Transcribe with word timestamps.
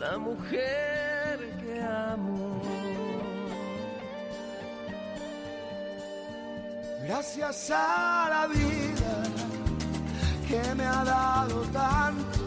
la 0.00 0.16
mujer 0.16 1.38
que 1.60 1.82
amo. 1.82 2.62
Gracias 7.04 7.70
a 7.70 8.28
la 8.30 8.46
vida 8.46 9.14
que 10.48 10.74
me 10.74 10.84
ha 10.86 11.04
dado 11.04 11.60
tanto, 11.82 12.40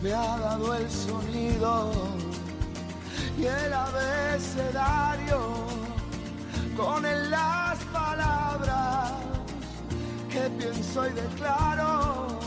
me 0.00 0.12
ha 0.12 0.38
dado 0.46 0.74
el 0.74 0.88
sonido 0.88 1.92
y 3.36 3.44
el 3.46 3.72
abecedario 3.72 5.40
con 6.76 7.04
él 7.04 7.30
las 7.30 7.78
palabras 7.86 9.12
que 10.30 10.42
pienso 10.58 11.08
y 11.08 11.12
declaro. 11.14 12.38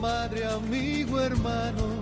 Madre, 0.00 0.46
amigo, 0.46 1.20
hermano, 1.20 2.01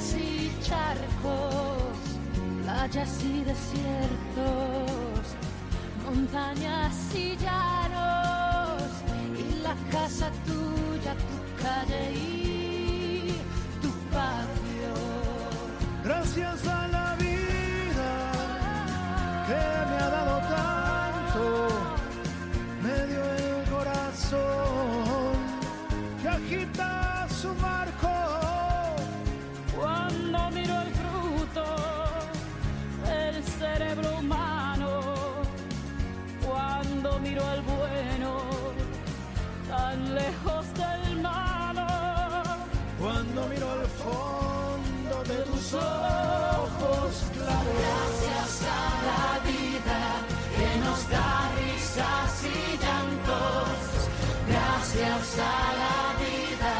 y 0.00 0.50
charcos, 0.62 1.92
playas 2.62 3.22
y 3.22 3.44
desiertos, 3.44 5.24
montañas 6.06 6.94
y 7.14 7.36
llanos, 7.36 8.82
y 9.36 9.62
la 9.62 9.74
casa 9.90 10.30
tuya, 10.46 11.14
tu 11.28 11.62
calle 11.62 12.12
y 12.12 13.34
tu 13.82 13.90
patio. 14.10 14.94
Gracias 16.02 16.66
a 16.66 16.88
la 16.88 17.16
vida 17.16 18.10
que 19.46 19.62
me 19.90 19.96
ha 20.02 20.10
dado 20.16 20.36
tanto, 20.56 21.42
me 22.82 22.96
dio 23.06 23.39
Gracias 55.32 55.46
a 55.46 55.72
la 55.84 56.00
vida 56.18 56.74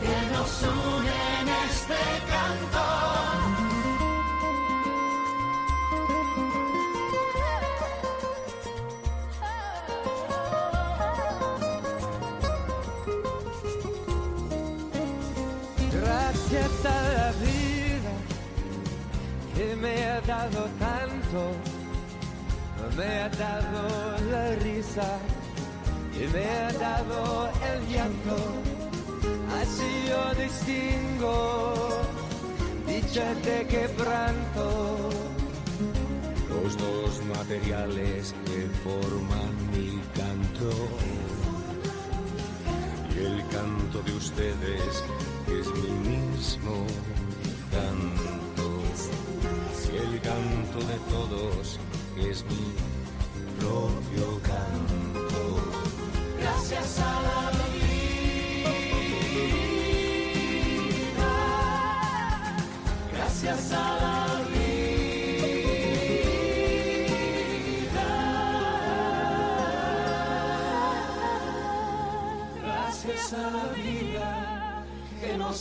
que 0.00 0.16
nos 0.32 0.62
une 0.62 1.16
en 1.40 1.48
este 1.68 2.00
canto. 2.30 2.84
Gracias 15.92 16.74
a 16.84 16.98
la 17.18 17.32
vida 17.32 18.14
que 19.56 19.76
me 19.76 20.04
ha 20.04 20.20
dado 20.20 20.68
tanto, 20.78 21.40
me 22.96 23.22
ha 23.22 23.28
dado 23.30 23.82
la 24.30 24.54
risa 24.62 25.18
y 26.18 26.26
me 26.28 26.44
ha 26.44 26.72
dado 26.72 27.48
el 27.70 27.86
llanto. 27.88 28.36
Así 29.60 30.08
yo 30.08 30.42
distingo 30.42 31.86
dicha 32.86 33.34
de 33.34 33.66
quebranto. 33.66 35.10
Los 36.48 36.76
dos 36.78 37.24
materiales 37.36 38.34
que 38.46 38.68
forman 38.84 39.52
mi 39.72 40.00
canto. 40.14 40.70
Y 43.14 43.18
el 43.18 43.46
canto 43.48 44.02
de 44.02 44.12
ustedes 44.14 45.04
es 45.48 45.66
mi 45.82 45.90
mismo 46.10 46.86
canto. 47.70 48.66
Y 49.92 49.96
el 49.96 50.20
canto 50.20 50.78
de 50.78 50.98
todos 51.10 51.78
es 52.18 52.44
mi 52.44 52.74
propio 53.58 54.40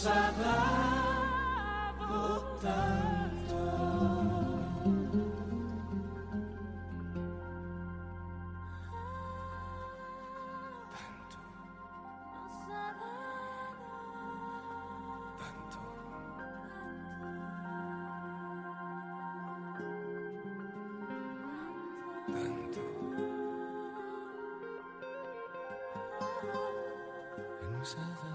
nos 0.05 0.13
ha 0.15 0.31
dado 0.39 2.13
tanto. 2.61 3.55
Nos 27.71 27.97
ha 27.97 27.99
dado 28.01 28.34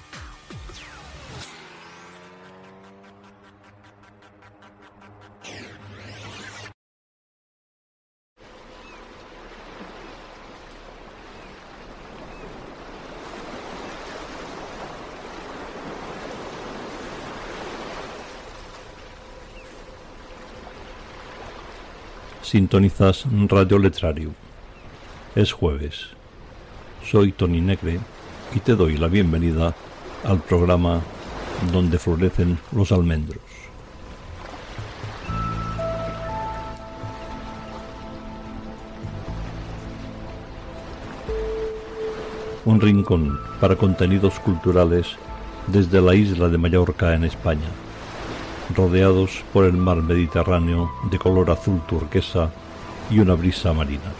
Sintonizas 22.51 23.23
Radio 23.47 23.79
Letrario. 23.79 24.31
Es 25.35 25.53
jueves. 25.53 26.07
Soy 27.09 27.31
Tony 27.31 27.61
Negre 27.61 28.01
y 28.53 28.59
te 28.59 28.75
doy 28.75 28.97
la 28.97 29.07
bienvenida 29.07 29.73
al 30.25 30.41
programa 30.41 30.99
donde 31.71 31.97
florecen 31.97 32.59
los 32.73 32.91
almendros. 32.91 33.39
Un 42.65 42.81
rincón 42.81 43.39
para 43.61 43.77
contenidos 43.77 44.37
culturales 44.41 45.07
desde 45.67 46.01
la 46.01 46.15
isla 46.15 46.49
de 46.49 46.57
Mallorca 46.57 47.15
en 47.15 47.23
España 47.23 47.69
rodeados 48.75 49.43
por 49.53 49.65
el 49.65 49.73
mar 49.73 49.97
Mediterráneo 49.97 50.91
de 51.09 51.17
color 51.17 51.51
azul 51.51 51.81
turquesa 51.87 52.51
y 53.09 53.19
una 53.19 53.33
brisa 53.33 53.73
marina. 53.73 54.11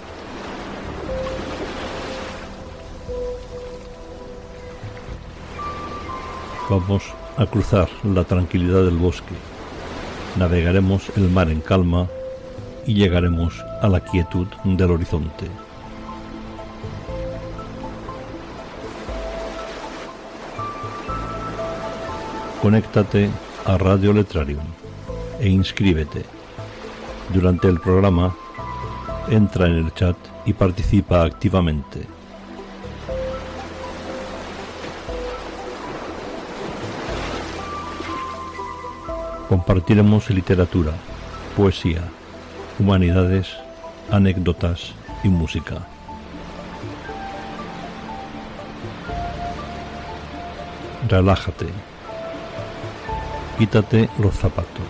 Vamos 6.69 7.03
a 7.37 7.45
cruzar 7.45 7.89
la 8.03 8.23
tranquilidad 8.23 8.83
del 8.83 8.97
bosque, 8.97 9.35
navegaremos 10.37 11.11
el 11.17 11.29
mar 11.29 11.49
en 11.49 11.61
calma 11.61 12.07
y 12.85 12.93
llegaremos 12.93 13.63
a 13.81 13.87
la 13.89 13.99
quietud 13.99 14.47
del 14.63 14.91
horizonte. 14.91 15.47
Conéctate 22.61 23.29
a 23.65 23.77
Radio 23.77 24.11
Letrarium 24.11 24.65
e 25.39 25.49
inscríbete. 25.49 26.23
Durante 27.33 27.67
el 27.67 27.79
programa, 27.79 28.35
entra 29.29 29.67
en 29.67 29.73
el 29.73 29.93
chat 29.93 30.17
y 30.45 30.53
participa 30.53 31.23
activamente. 31.23 32.07
Compartiremos 39.47 40.29
literatura, 40.29 40.93
poesía, 41.55 42.03
humanidades, 42.79 43.49
anécdotas 44.09 44.93
y 45.23 45.29
música. 45.29 45.87
Relájate 51.07 51.90
quítate 53.61 54.09
los 54.17 54.33
zapatos 54.33 54.89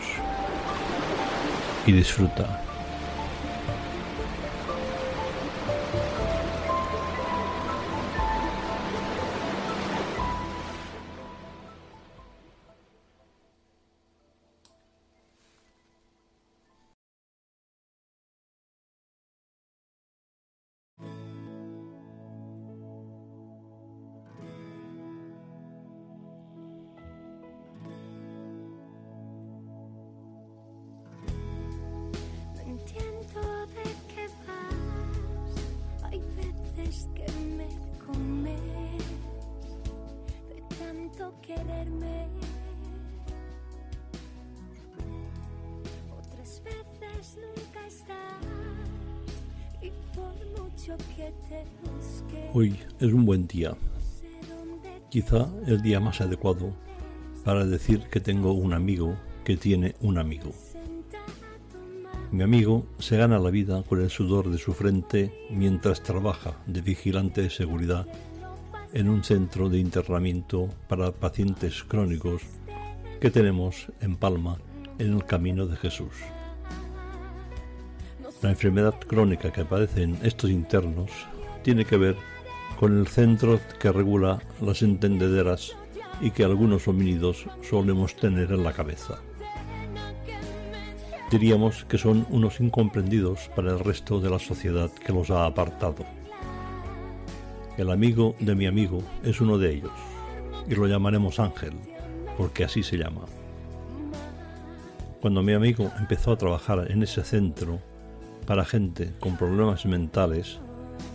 y 1.85 1.91
disfruta. 1.91 2.70
Es 53.01 53.11
un 53.13 53.25
buen 53.25 53.47
día, 53.47 53.75
quizá 55.09 55.49
el 55.65 55.81
día 55.81 55.99
más 55.99 56.21
adecuado 56.21 56.71
para 57.43 57.65
decir 57.65 58.01
que 58.11 58.19
tengo 58.19 58.53
un 58.53 58.73
amigo 58.73 59.15
que 59.43 59.57
tiene 59.57 59.95
un 60.01 60.19
amigo. 60.19 60.51
Mi 62.31 62.43
amigo 62.43 62.85
se 62.99 63.17
gana 63.17 63.39
la 63.39 63.49
vida 63.49 63.81
con 63.89 64.01
el 64.01 64.11
sudor 64.11 64.51
de 64.51 64.59
su 64.59 64.73
frente 64.73 65.33
mientras 65.49 66.03
trabaja 66.03 66.53
de 66.67 66.81
vigilante 66.81 67.41
de 67.41 67.49
seguridad 67.49 68.05
en 68.93 69.09
un 69.09 69.23
centro 69.23 69.67
de 69.67 69.79
internamiento 69.79 70.69
para 70.87 71.11
pacientes 71.11 71.83
crónicos 71.83 72.43
que 73.19 73.31
tenemos 73.31 73.87
en 73.99 74.15
Palma 74.15 74.59
en 74.99 75.13
el 75.13 75.25
Camino 75.25 75.65
de 75.65 75.75
Jesús. 75.75 76.13
La 78.43 78.51
enfermedad 78.51 78.93
crónica 79.07 79.51
que 79.51 79.65
padecen 79.65 80.19
estos 80.21 80.51
internos 80.51 81.09
tiene 81.63 81.83
que 81.83 81.97
ver 81.97 82.30
con 82.81 82.97
el 82.97 83.07
centro 83.07 83.59
que 83.79 83.91
regula 83.91 84.41
las 84.59 84.81
entendederas 84.81 85.75
y 86.19 86.31
que 86.31 86.43
algunos 86.43 86.87
homínidos 86.87 87.45
solemos 87.61 88.15
tener 88.15 88.51
en 88.51 88.63
la 88.63 88.73
cabeza. 88.73 89.19
Diríamos 91.29 91.85
que 91.85 91.99
son 91.99 92.25
unos 92.31 92.59
incomprendidos 92.59 93.51
para 93.55 93.73
el 93.73 93.79
resto 93.81 94.19
de 94.19 94.31
la 94.31 94.39
sociedad 94.39 94.89
que 94.89 95.13
los 95.13 95.29
ha 95.29 95.45
apartado. 95.45 96.05
El 97.77 97.91
amigo 97.91 98.35
de 98.39 98.55
mi 98.55 98.65
amigo 98.65 99.03
es 99.23 99.39
uno 99.41 99.59
de 99.59 99.75
ellos, 99.75 99.91
y 100.67 100.73
lo 100.73 100.87
llamaremos 100.87 101.39
Ángel, 101.39 101.73
porque 102.35 102.63
así 102.63 102.81
se 102.81 102.97
llama. 102.97 103.25
Cuando 105.21 105.43
mi 105.43 105.53
amigo 105.53 105.91
empezó 105.99 106.31
a 106.31 106.37
trabajar 106.39 106.89
en 106.89 107.03
ese 107.03 107.23
centro 107.23 107.77
para 108.47 108.65
gente 108.65 109.13
con 109.19 109.37
problemas 109.37 109.85
mentales, 109.85 110.59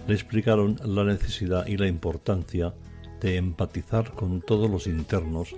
le 0.07 0.15
explicaron 0.15 0.77
la 0.85 1.05
necesidad 1.05 1.67
y 1.67 1.77
la 1.77 1.87
importancia 1.87 2.75
de 3.21 3.37
empatizar 3.37 4.13
con 4.13 4.41
todos 4.41 4.71
los 4.71 4.87
internos 4.87 5.55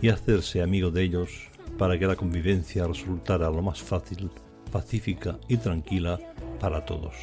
y 0.00 0.08
hacerse 0.08 0.62
amigo 0.62 0.90
de 0.90 1.02
ellos 1.02 1.30
para 1.78 1.98
que 1.98 2.06
la 2.06 2.16
convivencia 2.16 2.86
resultara 2.86 3.50
lo 3.50 3.62
más 3.62 3.82
fácil, 3.82 4.30
pacífica 4.70 5.38
y 5.48 5.56
tranquila 5.56 6.18
para 6.60 6.84
todos. 6.84 7.14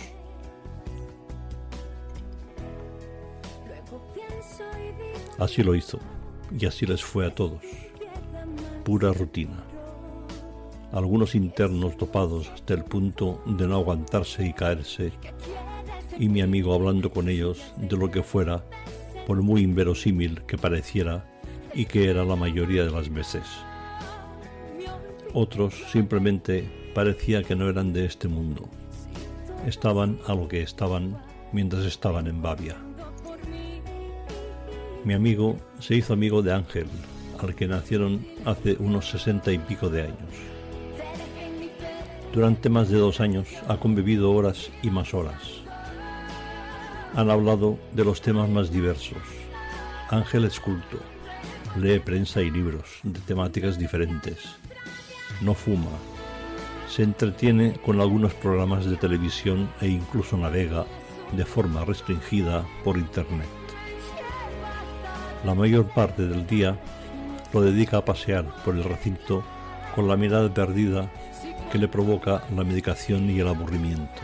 Así 5.39 5.63
lo 5.63 5.73
hizo, 5.73 6.00
y 6.57 6.65
así 6.65 6.85
les 6.85 7.03
fue 7.03 7.25
a 7.25 7.33
todos. 7.33 7.61
Pura 8.83 9.11
rutina. 9.11 9.63
Algunos 10.91 11.35
internos 11.35 11.97
topados 11.97 12.50
hasta 12.50 12.73
el 12.73 12.83
punto 12.83 13.41
de 13.45 13.67
no 13.67 13.77
aguantarse 13.77 14.45
y 14.45 14.53
caerse 14.53 15.13
y 16.17 16.29
mi 16.29 16.41
amigo 16.41 16.73
hablando 16.73 17.11
con 17.11 17.29
ellos 17.29 17.61
de 17.77 17.97
lo 17.97 18.11
que 18.11 18.23
fuera, 18.23 18.63
por 19.25 19.41
muy 19.41 19.61
inverosímil 19.61 20.41
que 20.43 20.57
pareciera 20.57 21.25
y 21.73 21.85
que 21.85 22.09
era 22.09 22.25
la 22.25 22.35
mayoría 22.35 22.83
de 22.83 22.91
las 22.91 23.11
veces. 23.11 23.43
Otros 25.33 25.73
simplemente 25.91 26.67
parecía 26.93 27.43
que 27.43 27.55
no 27.55 27.69
eran 27.69 27.93
de 27.93 28.05
este 28.05 28.27
mundo. 28.27 28.67
Estaban 29.65 30.19
a 30.27 30.33
lo 30.33 30.47
que 30.47 30.61
estaban 30.61 31.17
mientras 31.53 31.85
estaban 31.85 32.27
en 32.27 32.41
Bavia. 32.41 32.75
Mi 35.05 35.13
amigo 35.13 35.57
se 35.79 35.95
hizo 35.95 36.13
amigo 36.13 36.41
de 36.41 36.53
Ángel, 36.53 36.87
al 37.39 37.55
que 37.55 37.67
nacieron 37.67 38.25
hace 38.45 38.75
unos 38.79 39.09
sesenta 39.09 39.51
y 39.51 39.57
pico 39.57 39.89
de 39.89 40.03
años. 40.03 40.29
Durante 42.33 42.69
más 42.69 42.89
de 42.89 42.97
dos 42.97 43.19
años 43.19 43.47
ha 43.67 43.77
convivido 43.77 44.31
horas 44.31 44.69
y 44.83 44.89
más 44.89 45.13
horas 45.13 45.60
han 47.15 47.29
hablado 47.29 47.77
de 47.93 48.05
los 48.05 48.21
temas 48.21 48.49
más 48.49 48.71
diversos. 48.71 49.17
Ángel 50.09 50.45
es 50.45 50.59
culto, 50.59 50.99
lee 51.77 51.99
prensa 51.99 52.41
y 52.41 52.51
libros 52.51 52.99
de 53.03 53.19
temáticas 53.19 53.77
diferentes, 53.77 54.37
no 55.41 55.53
fuma, 55.53 55.91
se 56.87 57.03
entretiene 57.03 57.79
con 57.85 58.01
algunos 58.01 58.33
programas 58.33 58.85
de 58.85 58.97
televisión 58.97 59.69
e 59.79 59.87
incluso 59.87 60.37
navega 60.37 60.85
de 61.31 61.45
forma 61.45 61.85
restringida 61.85 62.65
por 62.83 62.97
Internet. 62.97 63.47
La 65.45 65.55
mayor 65.55 65.85
parte 65.85 66.27
del 66.27 66.45
día 66.45 66.77
lo 67.53 67.61
dedica 67.61 67.97
a 67.97 68.05
pasear 68.05 68.45
por 68.63 68.75
el 68.75 68.83
recinto 68.83 69.43
con 69.95 70.07
la 70.07 70.17
mirada 70.17 70.53
perdida 70.53 71.09
que 71.71 71.77
le 71.77 71.87
provoca 71.87 72.43
la 72.55 72.63
medicación 72.63 73.29
y 73.29 73.39
el 73.39 73.47
aburrimiento. 73.47 74.21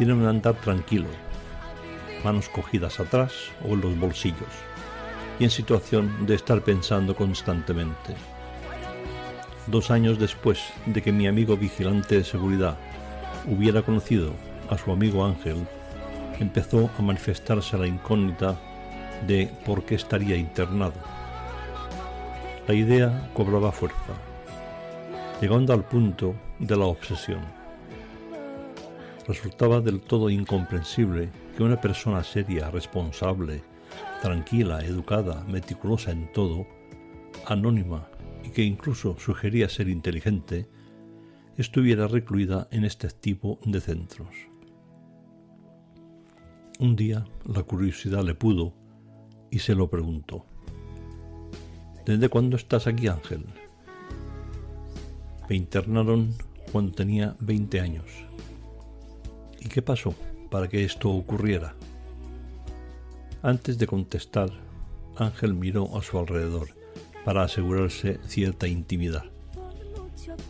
Tiene 0.00 0.14
un 0.14 0.24
andar 0.24 0.54
tranquilo, 0.54 1.08
manos 2.24 2.48
cogidas 2.48 3.00
atrás 3.00 3.34
o 3.62 3.74
en 3.74 3.82
los 3.82 3.98
bolsillos, 3.98 4.48
y 5.38 5.44
en 5.44 5.50
situación 5.50 6.24
de 6.24 6.36
estar 6.36 6.62
pensando 6.62 7.14
constantemente. 7.14 8.14
Dos 9.66 9.90
años 9.90 10.18
después 10.18 10.58
de 10.86 11.02
que 11.02 11.12
mi 11.12 11.26
amigo 11.26 11.54
vigilante 11.58 12.16
de 12.16 12.24
seguridad 12.24 12.78
hubiera 13.46 13.82
conocido 13.82 14.32
a 14.70 14.78
su 14.78 14.90
amigo 14.90 15.22
Ángel, 15.22 15.66
empezó 16.38 16.88
a 16.98 17.02
manifestarse 17.02 17.76
la 17.76 17.86
incógnita 17.86 18.58
de 19.26 19.52
por 19.66 19.84
qué 19.84 19.96
estaría 19.96 20.34
internado. 20.34 20.94
La 22.66 22.72
idea 22.72 23.28
cobraba 23.34 23.70
fuerza, 23.70 24.14
llegando 25.42 25.74
al 25.74 25.84
punto 25.84 26.34
de 26.58 26.74
la 26.74 26.86
obsesión. 26.86 27.59
Resultaba 29.30 29.80
del 29.80 30.00
todo 30.00 30.28
incomprensible 30.28 31.30
que 31.56 31.62
una 31.62 31.80
persona 31.80 32.24
seria, 32.24 32.68
responsable, 32.68 33.62
tranquila, 34.20 34.84
educada, 34.84 35.44
meticulosa 35.44 36.10
en 36.10 36.32
todo, 36.32 36.66
anónima 37.46 38.08
y 38.42 38.48
que 38.48 38.64
incluso 38.64 39.16
sugería 39.20 39.68
ser 39.68 39.88
inteligente, 39.88 40.68
estuviera 41.56 42.08
recluida 42.08 42.66
en 42.72 42.84
este 42.84 43.06
tipo 43.08 43.60
de 43.64 43.80
centros. 43.80 44.34
Un 46.80 46.96
día 46.96 47.24
la 47.44 47.62
curiosidad 47.62 48.24
le 48.24 48.34
pudo 48.34 48.74
y 49.48 49.60
se 49.60 49.76
lo 49.76 49.88
preguntó. 49.88 50.44
¿Desde 52.04 52.28
cuándo 52.28 52.56
estás 52.56 52.88
aquí, 52.88 53.06
Ángel? 53.06 53.44
Me 55.48 55.54
internaron 55.54 56.34
cuando 56.72 56.90
tenía 56.90 57.36
20 57.38 57.80
años. 57.80 58.29
¿Y 59.60 59.68
qué 59.68 59.82
pasó 59.82 60.14
para 60.50 60.68
que 60.68 60.84
esto 60.84 61.10
ocurriera? 61.10 61.74
Antes 63.42 63.78
de 63.78 63.86
contestar, 63.86 64.50
Ángel 65.16 65.54
miró 65.54 65.96
a 65.96 66.02
su 66.02 66.18
alrededor 66.18 66.68
para 67.24 67.42
asegurarse 67.42 68.18
cierta 68.26 68.66
intimidad. 68.66 69.24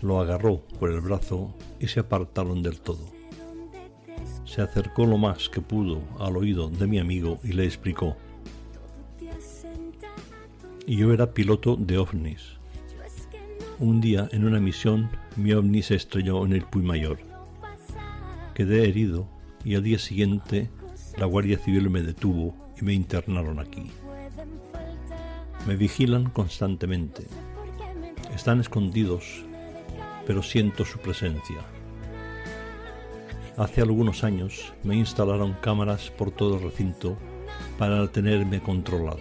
Lo 0.03 0.21
agarró 0.21 0.61
por 0.79 0.91
el 0.91 1.01
brazo 1.01 1.55
y 1.79 1.89
se 1.89 2.01
apartaron 2.01 2.63
del 2.63 2.81
todo. 2.81 3.05
Se 4.45 4.63
acercó 4.63 5.07
lo 5.07 5.19
más 5.19 5.49
que 5.49 5.61
pudo 5.61 6.01
al 6.19 6.37
oído 6.37 6.71
de 6.71 6.87
mi 6.87 6.99
amigo 6.99 7.39
y 7.43 7.53
le 7.53 7.65
explicó. 7.65 8.17
Yo 10.87 11.13
era 11.13 11.33
piloto 11.33 11.77
de 11.77 11.99
ovnis. 11.99 12.59
Un 13.79 14.01
día 14.01 14.29
en 14.33 14.45
una 14.45 14.61
misión 14.61 15.09
mi 15.37 15.53
ovni 15.53 15.83
se 15.83 15.95
estrelló 15.95 16.45
en 16.45 16.53
el 16.53 16.65
Puy 16.65 16.83
Mayor. 16.83 17.30
Quedé 18.55 18.89
herido 18.89 19.29
y 19.65 19.75
al 19.75 19.83
día 19.83 19.99
siguiente 19.99 20.71
la 21.19 21.27
Guardia 21.27 21.59
Civil 21.59 21.91
me 21.91 22.03
detuvo 22.03 22.55
y 22.81 22.85
me 22.85 22.93
internaron 22.93 23.59
aquí. 23.59 23.91
Me 25.67 25.77
vigilan 25.77 26.31
constantemente. 26.31 27.25
Están 28.35 28.61
escondidos, 28.61 29.45
pero 30.27 30.43
siento 30.43 30.85
su 30.85 30.99
presencia. 30.99 31.59
Hace 33.57 33.83
algunos 33.83 34.25
años 34.25 34.73
me 34.83 34.97
instalaron 34.97 35.55
cámaras 35.61 36.11
por 36.11 36.31
todo 36.31 36.57
el 36.57 36.63
recinto 36.63 37.17
para 37.79 38.07
tenerme 38.09 38.61
controlado. 38.61 39.21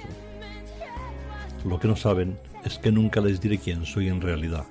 Lo 1.66 1.80
que 1.80 1.88
no 1.88 1.96
saben 1.96 2.38
es 2.64 2.78
que 2.78 2.92
nunca 2.92 3.20
les 3.20 3.42
diré 3.42 3.58
quién 3.58 3.86
soy 3.86 4.08
en 4.08 4.22
realidad, 4.22 4.66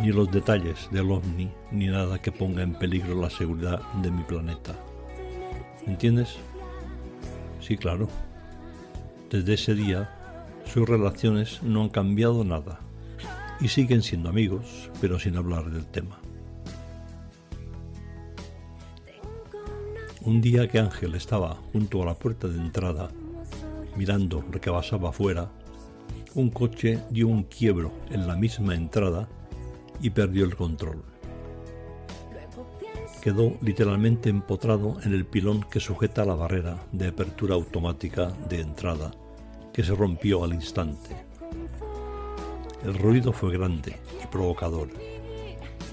ni 0.00 0.12
los 0.12 0.30
detalles 0.30 0.88
del 0.90 1.10
ovni, 1.10 1.50
ni 1.72 1.86
nada 1.86 2.20
que 2.20 2.32
ponga 2.32 2.62
en 2.62 2.74
peligro 2.74 3.20
la 3.20 3.30
seguridad 3.30 3.80
de 4.02 4.10
mi 4.10 4.22
planeta. 4.22 4.74
¿Entiendes? 5.86 6.36
Sí, 7.60 7.76
claro. 7.76 8.08
Desde 9.30 9.54
ese 9.54 9.74
día 9.74 10.12
sus 10.64 10.88
relaciones 10.88 11.62
no 11.62 11.82
han 11.82 11.88
cambiado 11.88 12.44
nada 12.44 12.80
y 13.60 13.68
siguen 13.68 14.02
siendo 14.02 14.28
amigos, 14.28 14.90
pero 15.00 15.18
sin 15.18 15.36
hablar 15.36 15.70
del 15.70 15.86
tema. 15.86 16.18
Un 20.20 20.40
día 20.40 20.68
que 20.68 20.80
Ángel 20.80 21.14
estaba 21.14 21.54
junto 21.72 22.02
a 22.02 22.06
la 22.06 22.14
puerta 22.14 22.48
de 22.48 22.58
entrada, 22.58 23.10
mirando 23.96 24.44
lo 24.52 24.60
que 24.60 24.70
pasaba 24.70 25.10
afuera, 25.10 25.48
un 26.34 26.50
coche 26.50 26.98
dio 27.10 27.28
un 27.28 27.44
quiebro 27.44 27.92
en 28.10 28.26
la 28.26 28.34
misma 28.34 28.74
entrada 28.74 29.28
y 30.00 30.10
perdió 30.10 30.44
el 30.44 30.56
control. 30.56 31.02
Quedó 33.22 33.54
literalmente 33.60 34.28
empotrado 34.28 34.98
en 35.02 35.12
el 35.12 35.26
pilón 35.26 35.64
que 35.70 35.80
sujeta 35.80 36.24
la 36.24 36.34
barrera 36.34 36.86
de 36.92 37.08
apertura 37.08 37.54
automática 37.54 38.32
de 38.48 38.60
entrada 38.60 39.10
que 39.72 39.82
se 39.82 39.94
rompió 39.94 40.42
al 40.44 40.54
instante. 40.54 41.14
El 42.84 42.94
ruido 42.94 43.32
fue 43.32 43.52
grande 43.52 43.96
y 44.22 44.26
provocador, 44.28 44.88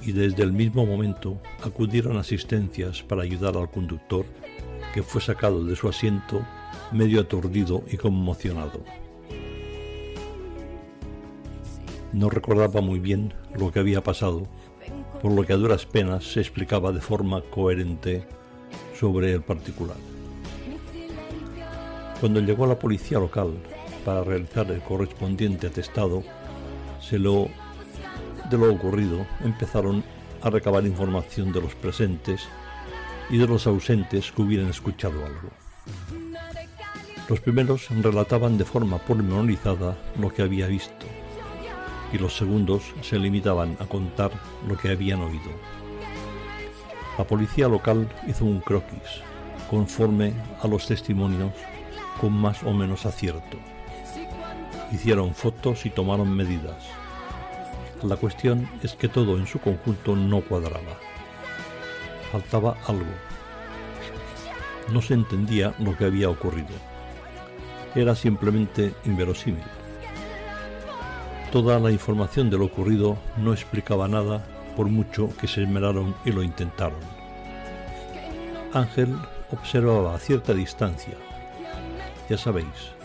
y 0.06 0.12
desde 0.12 0.44
el 0.44 0.54
mismo 0.54 0.86
momento 0.86 1.42
acudieron 1.64 2.18
asistencias 2.18 3.02
para 3.04 3.24
ayudar 3.24 3.58
al 3.58 3.70
conductor, 3.72 4.26
que 4.94 5.04
fue 5.04 5.22
sacado 5.22 5.66
de 5.66 5.76
su 5.76 5.90
asiento 5.90 6.46
medio 6.92 7.20
aturdido 7.20 7.84
y 7.92 7.98
conmocionado. 7.98 8.84
No 12.14 12.30
recordaba 12.30 12.80
muy 12.80 13.00
bien 13.00 13.34
lo 13.58 13.72
que 13.72 13.80
había 13.80 14.04
pasado, 14.04 14.48
por 15.20 15.32
lo 15.32 15.44
que 15.44 15.54
a 15.54 15.58
duras 15.58 15.88
penas 15.88 16.24
se 16.24 16.42
explicaba 16.42 16.92
de 16.92 17.02
forma 17.02 17.42
coherente 17.42 18.28
sobre 19.00 19.34
el 19.34 19.42
particular. 19.42 19.98
Cuando 22.20 22.40
llegó 22.40 22.68
la 22.68 22.78
policía 22.78 23.18
local 23.18 23.54
para 24.06 24.24
realizar 24.24 24.70
el 24.70 24.82
correspondiente 24.82 25.66
atestado, 25.66 26.24
se 27.02 27.18
lo, 27.18 27.48
de 28.52 28.60
lo 28.60 28.72
ocurrido 28.72 29.26
empezaron 29.44 30.04
a 30.44 30.52
recabar 30.52 30.86
información 30.86 31.52
de 31.52 31.62
los 31.62 31.74
presentes 31.74 32.44
y 33.32 33.40
de 33.40 33.48
los 33.48 33.66
ausentes 33.66 34.32
que 34.32 34.42
hubieran 34.44 34.70
escuchado 34.70 35.26
algo. 35.26 35.50
Los 37.28 37.40
primeros 37.40 37.90
relataban 37.90 38.60
de 38.60 38.66
forma 38.66 39.00
pormenorizada 39.00 39.98
lo 40.20 40.30
que 40.30 40.44
había 40.44 40.68
visto 40.68 41.08
y 42.14 42.20
los 42.20 42.38
segundos 42.38 42.84
se 43.02 43.18
limitaban 43.18 43.76
a 43.80 43.86
contar 43.86 44.32
lo 44.68 44.78
que 44.78 44.92
habían 44.92 45.22
oído. 45.22 45.52
La 47.18 47.26
policía 47.26 47.68
local 47.68 48.08
hizo 48.28 48.46
un 48.46 48.62
croquis 48.62 49.22
conforme 49.70 50.34
a 50.62 50.68
los 50.68 50.86
testimonios 50.86 51.52
con 52.22 52.32
más 52.32 52.64
o 52.64 52.72
menos 52.72 53.08
acierto. 53.08 53.58
Hicieron 54.92 55.34
fotos 55.34 55.86
y 55.88 55.90
tomaron 55.90 56.36
medidas. 56.36 56.78
La 58.04 58.16
cuestión 58.16 58.70
es 58.84 58.94
que 58.94 59.10
todo 59.10 59.38
en 59.38 59.48
su 59.48 59.60
conjunto 59.60 60.16
no 60.16 60.42
cuadraba. 60.42 61.00
Faltaba 62.32 62.78
algo. 62.86 63.14
No 64.92 65.02
se 65.02 65.16
entendía 65.16 65.74
lo 65.80 65.98
que 65.98 66.06
había 66.06 66.30
ocurrido. 66.30 66.76
Era 67.96 68.16
simplemente 68.16 68.94
inverosímil. 69.06 69.83
Toda 71.54 71.80
la 71.80 71.92
información 71.92 72.50
de 72.50 72.58
lo 72.58 72.66
ocurrido 72.66 73.16
no 73.38 73.54
explicaba 73.54 74.08
nada 74.08 74.44
por 74.76 74.88
mucho 74.88 75.30
que 75.38 75.48
se 75.48 75.62
esmeraron 75.62 76.16
y 76.26 76.32
lo 76.32 76.42
intentaron. 76.42 76.98
Ángel 78.74 79.16
observaba 79.52 80.16
a 80.16 80.18
cierta 80.18 80.56
distancia, 80.56 81.14
ya 82.28 82.40
sabéis, 82.40 82.96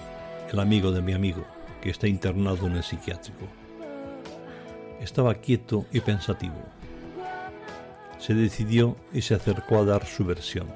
el 0.51 0.61
amigo 0.61 0.93
de 0.93 1.03
mi 1.03 1.13
amigo, 1.13 1.45
que 1.83 1.91
está 1.91 2.09
internado 2.09 2.67
en 2.69 2.77
el 2.77 2.83
psiquiátrico. 2.83 3.45
Estaba 4.99 5.35
quieto 5.35 5.85
y 5.93 6.01
pensativo. 6.01 6.57
Se 8.19 8.33
decidió 8.33 8.97
y 9.13 9.21
se 9.21 9.35
acercó 9.35 9.77
a 9.77 9.85
dar 9.85 10.07
su 10.07 10.25
versión. 10.25 10.69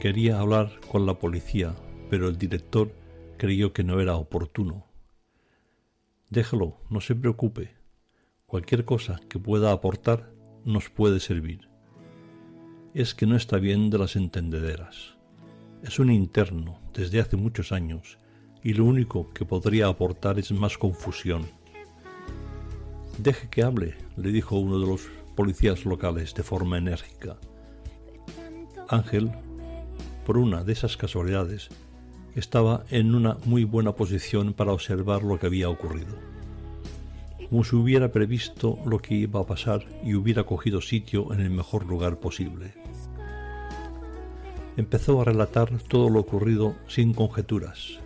Quería 0.00 0.40
hablar 0.40 0.70
con 0.90 1.04
la 1.04 1.12
policía, 1.12 1.74
pero 2.08 2.26
el 2.26 2.38
director 2.38 2.90
creyó 3.36 3.74
que 3.74 3.84
no 3.84 4.00
era 4.00 4.16
oportuno. 4.16 4.87
Déjalo, 6.30 6.76
no 6.90 7.00
se 7.00 7.14
preocupe. 7.14 7.74
Cualquier 8.44 8.84
cosa 8.84 9.18
que 9.30 9.38
pueda 9.38 9.72
aportar 9.72 10.30
nos 10.64 10.90
puede 10.90 11.20
servir. 11.20 11.70
Es 12.92 13.14
que 13.14 13.26
no 13.26 13.34
está 13.34 13.56
bien 13.56 13.88
de 13.88 13.96
las 13.96 14.14
entendederas. 14.14 15.16
Es 15.82 15.98
un 15.98 16.10
interno 16.10 16.80
desde 16.92 17.20
hace 17.20 17.36
muchos 17.36 17.72
años 17.72 18.18
y 18.62 18.74
lo 18.74 18.84
único 18.84 19.30
que 19.30 19.46
podría 19.46 19.86
aportar 19.86 20.38
es 20.38 20.52
más 20.52 20.76
confusión. 20.76 21.46
Deje 23.16 23.48
que 23.48 23.62
hable, 23.62 23.96
le 24.16 24.30
dijo 24.30 24.58
uno 24.58 24.78
de 24.78 24.86
los 24.86 25.08
policías 25.34 25.86
locales 25.86 26.34
de 26.34 26.42
forma 26.42 26.76
enérgica. 26.76 27.38
Ángel, 28.88 29.32
por 30.26 30.36
una 30.36 30.62
de 30.62 30.72
esas 30.72 30.98
casualidades, 30.98 31.70
estaba 32.38 32.84
en 32.90 33.14
una 33.14 33.36
muy 33.44 33.64
buena 33.64 33.92
posición 33.92 34.52
para 34.52 34.72
observar 34.72 35.22
lo 35.22 35.38
que 35.38 35.46
había 35.46 35.68
ocurrido. 35.68 36.14
Como 37.48 37.64
si 37.64 37.76
hubiera 37.76 38.12
previsto 38.12 38.78
lo 38.84 38.98
que 38.98 39.14
iba 39.14 39.40
a 39.40 39.46
pasar 39.46 39.84
y 40.04 40.14
hubiera 40.14 40.44
cogido 40.44 40.80
sitio 40.80 41.32
en 41.32 41.40
el 41.40 41.50
mejor 41.50 41.86
lugar 41.86 42.18
posible 42.18 42.74
empezó 44.78 45.20
a 45.20 45.24
relatar 45.24 45.76
todo 45.88 46.08
lo 46.08 46.20
ocurrido 46.20 46.76
sin 46.86 47.12
conjeturas, 47.12 47.98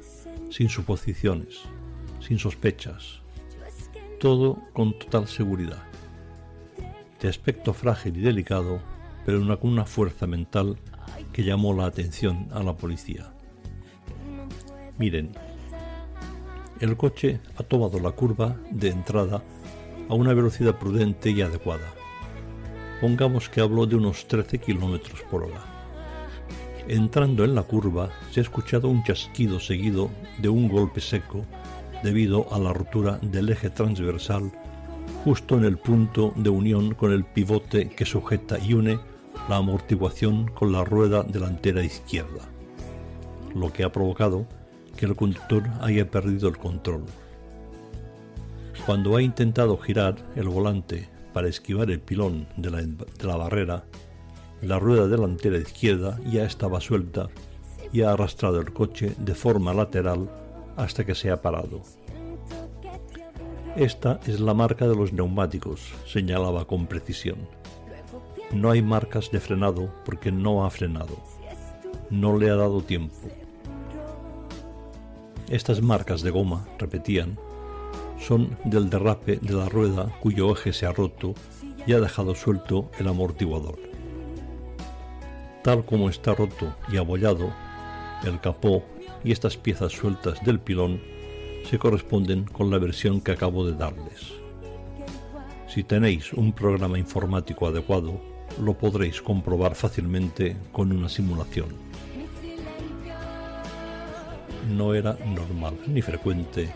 sin 0.50 0.70
suposiciones, 0.70 1.60
sin 2.18 2.38
sospechas. 2.38 3.20
todo 4.18 4.56
con 4.72 4.96
total 4.98 5.26
seguridad. 5.26 5.82
De 7.20 7.28
aspecto 7.28 7.74
frágil 7.74 8.16
y 8.16 8.20
delicado, 8.20 8.80
pero 9.26 9.40
una, 9.40 9.56
con 9.56 9.70
una 9.70 9.84
fuerza 9.84 10.26
mental 10.28 10.78
que 11.32 11.42
llamó 11.42 11.74
la 11.74 11.86
atención 11.86 12.48
a 12.52 12.62
la 12.62 12.74
policía. 12.74 13.31
Miren, 14.98 15.30
el 16.80 16.96
coche 16.96 17.40
ha 17.56 17.62
tomado 17.62 17.98
la 17.98 18.10
curva 18.12 18.56
de 18.70 18.88
entrada 18.88 19.42
a 20.08 20.14
una 20.14 20.34
velocidad 20.34 20.78
prudente 20.78 21.30
y 21.30 21.42
adecuada. 21.42 21.94
Pongamos 23.00 23.48
que 23.48 23.60
hablo 23.60 23.86
de 23.86 23.96
unos 23.96 24.26
13 24.28 24.58
kilómetros 24.58 25.22
por 25.30 25.44
hora. 25.44 25.64
Entrando 26.88 27.44
en 27.44 27.54
la 27.54 27.62
curva 27.62 28.10
se 28.30 28.40
ha 28.40 28.42
escuchado 28.42 28.88
un 28.88 29.04
chasquido 29.04 29.60
seguido 29.60 30.10
de 30.38 30.48
un 30.48 30.68
golpe 30.68 31.00
seco 31.00 31.44
debido 32.02 32.52
a 32.52 32.58
la 32.58 32.72
rotura 32.72 33.18
del 33.22 33.50
eje 33.50 33.70
transversal 33.70 34.52
justo 35.24 35.56
en 35.56 35.64
el 35.64 35.78
punto 35.78 36.32
de 36.36 36.50
unión 36.50 36.94
con 36.94 37.12
el 37.12 37.24
pivote 37.24 37.88
que 37.88 38.04
sujeta 38.04 38.58
y 38.58 38.74
une 38.74 38.98
la 39.48 39.56
amortiguación 39.56 40.48
con 40.48 40.72
la 40.72 40.84
rueda 40.84 41.22
delantera 41.22 41.82
izquierda, 41.82 42.48
lo 43.54 43.72
que 43.72 43.84
ha 43.84 43.92
provocado 43.92 44.46
que 45.02 45.06
el 45.06 45.16
conductor 45.16 45.64
haya 45.80 46.08
perdido 46.08 46.48
el 46.48 46.56
control. 46.56 47.02
Cuando 48.86 49.16
ha 49.16 49.22
intentado 49.22 49.76
girar 49.76 50.14
el 50.36 50.48
volante 50.48 51.08
para 51.32 51.48
esquivar 51.48 51.90
el 51.90 51.98
pilón 51.98 52.46
de 52.56 52.70
la, 52.70 52.82
de 52.82 53.26
la 53.26 53.34
barrera, 53.34 53.84
la 54.60 54.78
rueda 54.78 55.08
delantera 55.08 55.58
izquierda 55.58 56.20
ya 56.30 56.44
estaba 56.44 56.80
suelta 56.80 57.26
y 57.92 58.02
ha 58.02 58.12
arrastrado 58.12 58.60
el 58.60 58.72
coche 58.72 59.12
de 59.18 59.34
forma 59.34 59.74
lateral 59.74 60.30
hasta 60.76 61.04
que 61.04 61.16
se 61.16 61.32
ha 61.32 61.42
parado. 61.42 61.82
Esta 63.74 64.20
es 64.28 64.38
la 64.38 64.54
marca 64.54 64.86
de 64.86 64.94
los 64.94 65.12
neumáticos, 65.12 65.80
señalaba 66.06 66.64
con 66.64 66.86
precisión. 66.86 67.38
No 68.52 68.70
hay 68.70 68.82
marcas 68.82 69.32
de 69.32 69.40
frenado 69.40 69.92
porque 70.04 70.30
no 70.30 70.64
ha 70.64 70.70
frenado. 70.70 71.16
No 72.08 72.38
le 72.38 72.50
ha 72.50 72.54
dado 72.54 72.82
tiempo. 72.82 73.16
Estas 75.52 75.82
marcas 75.82 76.22
de 76.22 76.30
goma, 76.30 76.66
repetían, 76.78 77.38
son 78.18 78.56
del 78.64 78.88
derrape 78.88 79.36
de 79.36 79.52
la 79.52 79.68
rueda 79.68 80.10
cuyo 80.22 80.50
eje 80.50 80.72
se 80.72 80.86
ha 80.86 80.92
roto 80.92 81.34
y 81.86 81.92
ha 81.92 82.00
dejado 82.00 82.34
suelto 82.34 82.90
el 82.98 83.06
amortiguador. 83.06 83.78
Tal 85.62 85.84
como 85.84 86.08
está 86.08 86.34
roto 86.34 86.74
y 86.90 86.96
abollado, 86.96 87.52
el 88.24 88.40
capó 88.40 88.82
y 89.22 89.32
estas 89.32 89.58
piezas 89.58 89.92
sueltas 89.92 90.42
del 90.42 90.58
pilón 90.58 91.02
se 91.68 91.78
corresponden 91.78 92.44
con 92.44 92.70
la 92.70 92.78
versión 92.78 93.20
que 93.20 93.32
acabo 93.32 93.66
de 93.66 93.74
darles. 93.74 94.32
Si 95.68 95.84
tenéis 95.84 96.32
un 96.32 96.54
programa 96.54 96.98
informático 96.98 97.66
adecuado, 97.66 98.22
lo 98.58 98.72
podréis 98.78 99.20
comprobar 99.20 99.74
fácilmente 99.74 100.56
con 100.72 100.92
una 100.92 101.10
simulación. 101.10 101.91
No 104.68 104.94
era 104.94 105.16
normal 105.26 105.76
ni 105.86 106.02
frecuente 106.02 106.72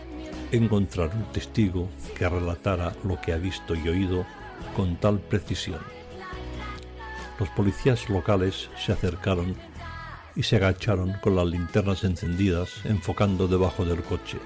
encontrar 0.51 1.11
un 1.15 1.23
testigo 1.31 1.87
que 2.15 2.27
relatara 2.27 2.93
lo 3.03 3.19
que 3.21 3.33
ha 3.33 3.37
visto 3.37 3.75
y 3.75 3.87
oído 3.87 4.25
con 4.75 4.97
tal 4.97 5.19
precisión. 5.19 5.79
Los 7.39 7.49
policías 7.49 8.09
locales 8.09 8.69
se 8.77 8.91
acercaron 8.91 9.55
y 10.35 10.43
se 10.43 10.57
agacharon 10.57 11.13
con 11.21 11.35
las 11.35 11.47
linternas 11.47 12.03
encendidas 12.03 12.85
enfocando 12.85 13.47
debajo 13.47 13.85
del 13.85 14.03
coche. 14.03 14.37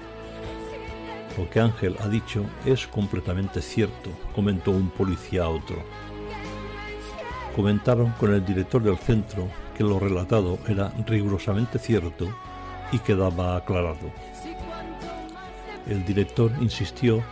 Lo 1.36 1.48
que 1.50 1.60
Ángel 1.60 1.96
ha 2.00 2.08
dicho 2.08 2.44
es 2.64 2.86
completamente 2.86 3.60
cierto, 3.60 4.10
comentó 4.34 4.70
un 4.70 4.90
policía 4.90 5.44
a 5.44 5.48
otro. 5.48 5.82
Comentaron 7.56 8.10
con 8.12 8.32
el 8.32 8.44
director 8.44 8.82
del 8.82 8.98
centro 8.98 9.48
que 9.76 9.84
lo 9.84 9.98
relatado 9.98 10.58
era 10.68 10.92
rigurosamente 11.06 11.78
cierto 11.78 12.34
y 12.92 12.98
quedaba 12.98 13.56
aclarado. 13.56 14.12
El 15.88 16.04
director 16.04 16.52
insistió 16.60 17.24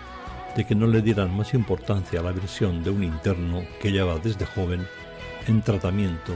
de 0.56 0.64
que 0.64 0.74
no 0.74 0.86
le 0.86 1.02
dieran 1.02 1.36
más 1.36 1.54
importancia 1.54 2.18
a 2.18 2.22
la 2.22 2.32
versión 2.32 2.82
de 2.82 2.90
un 2.90 3.04
interno 3.04 3.62
que 3.80 3.92
lleva 3.92 4.18
desde 4.18 4.46
joven 4.46 4.86
en 5.46 5.62
tratamiento 5.62 6.34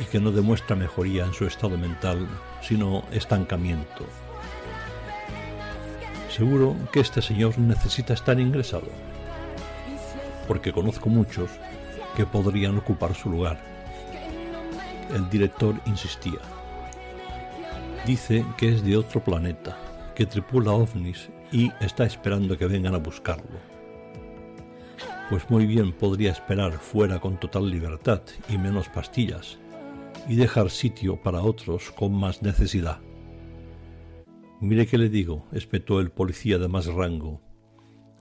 y 0.00 0.04
que 0.06 0.20
no 0.20 0.32
demuestra 0.32 0.74
mejoría 0.74 1.26
en 1.26 1.34
su 1.34 1.44
estado 1.44 1.76
mental, 1.76 2.26
sino 2.62 3.04
estancamiento. 3.10 4.06
Seguro 6.30 6.74
que 6.92 7.00
este 7.00 7.20
señor 7.20 7.58
necesita 7.58 8.14
estar 8.14 8.40
ingresado, 8.40 8.88
porque 10.48 10.72
conozco 10.72 11.10
muchos 11.10 11.50
que 12.16 12.24
podrían 12.24 12.78
ocupar 12.78 13.14
su 13.14 13.28
lugar. 13.28 13.60
El 15.14 15.28
director 15.28 15.74
insistía. 15.84 16.38
Dice 18.06 18.44
que 18.58 18.68
es 18.68 18.82
de 18.82 18.96
otro 18.96 19.22
planeta, 19.22 19.78
que 20.16 20.26
tripula 20.26 20.72
ovnis 20.72 21.30
y 21.52 21.70
está 21.80 22.04
esperando 22.04 22.58
que 22.58 22.66
vengan 22.66 22.96
a 22.96 22.98
buscarlo. 22.98 23.60
Pues 25.30 25.48
muy 25.48 25.66
bien 25.66 25.92
podría 25.92 26.32
esperar 26.32 26.72
fuera 26.72 27.20
con 27.20 27.38
total 27.38 27.70
libertad 27.70 28.22
y 28.48 28.58
menos 28.58 28.88
pastillas, 28.88 29.56
y 30.28 30.34
dejar 30.34 30.70
sitio 30.70 31.22
para 31.22 31.42
otros 31.42 31.92
con 31.92 32.12
más 32.12 32.42
necesidad. 32.42 32.98
Mire 34.60 34.88
qué 34.88 34.98
le 34.98 35.08
digo, 35.08 35.46
espetó 35.52 36.00
el 36.00 36.10
policía 36.10 36.58
de 36.58 36.66
más 36.66 36.86
rango. 36.86 37.40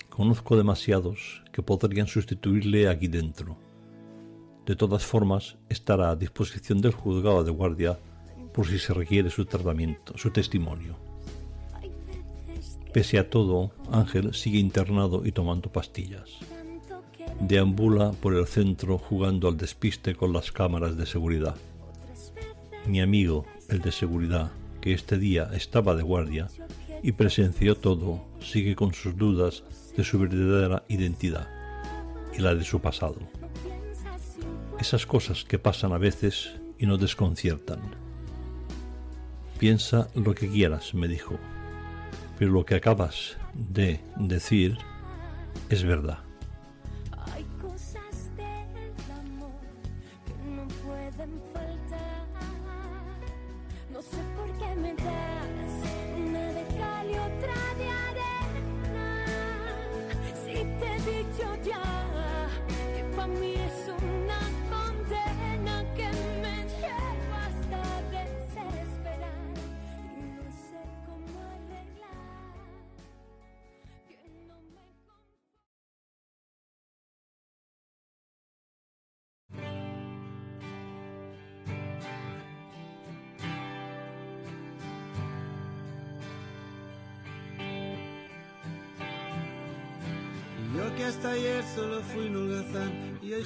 Conozco 0.09 0.57
demasiados 0.57 1.43
que 1.51 1.63
podrían 1.63 2.05
sustituirle 2.05 2.87
aquí 2.87 3.07
dentro. 3.07 3.57
De 4.67 4.75
todas 4.75 5.03
formas, 5.07 5.57
estará 5.69 6.11
a 6.11 6.15
disposición 6.15 6.81
del 6.81 6.93
juzgado 6.93 7.43
de 7.43 7.51
guardia 7.51 7.97
por 8.53 8.67
si 8.67 8.79
se 8.79 8.93
requiere 8.93 9.29
su 9.29 9.45
tratamiento, 9.45 10.17
su 10.17 10.31
testimonio. 10.31 10.95
Pese 12.93 13.19
a 13.19 13.29
todo, 13.29 13.71
Ángel 13.91 14.33
sigue 14.33 14.59
internado 14.59 15.25
y 15.25 15.31
tomando 15.31 15.71
pastillas. 15.71 16.29
Deambula 17.39 18.11
por 18.11 18.35
el 18.35 18.45
centro 18.45 18.97
jugando 18.97 19.47
al 19.47 19.57
despiste 19.57 20.13
con 20.13 20.33
las 20.33 20.51
cámaras 20.51 20.97
de 20.97 21.05
seguridad. 21.05 21.55
Mi 22.85 22.99
amigo, 22.99 23.45
el 23.69 23.79
de 23.79 23.91
seguridad, 23.91 24.51
que 24.81 24.93
este 24.93 25.17
día 25.17 25.49
estaba 25.53 25.95
de 25.95 26.03
guardia 26.03 26.47
y 27.01 27.13
presenció 27.13 27.75
todo, 27.75 28.25
sigue 28.41 28.75
con 28.75 28.93
sus 28.93 29.15
dudas 29.15 29.63
de 29.95 30.03
su 30.03 30.19
verdadera 30.19 30.83
identidad 30.89 31.47
y 32.37 32.41
la 32.41 32.55
de 32.55 32.63
su 32.63 32.79
pasado. 32.81 33.19
Esas 34.79 35.05
cosas 35.05 35.45
que 35.45 35.59
pasan 35.59 35.93
a 35.93 35.97
veces 35.97 36.51
y 36.77 36.85
nos 36.85 36.99
desconciertan. 36.99 38.00
Piensa 39.61 40.09
lo 40.15 40.33
que 40.33 40.49
quieras, 40.49 40.95
me 40.95 41.07
dijo, 41.07 41.37
pero 42.39 42.49
lo 42.49 42.65
que 42.65 42.73
acabas 42.73 43.37
de 43.53 43.99
decir 44.15 44.75
es 45.69 45.83
verdad. 45.83 46.17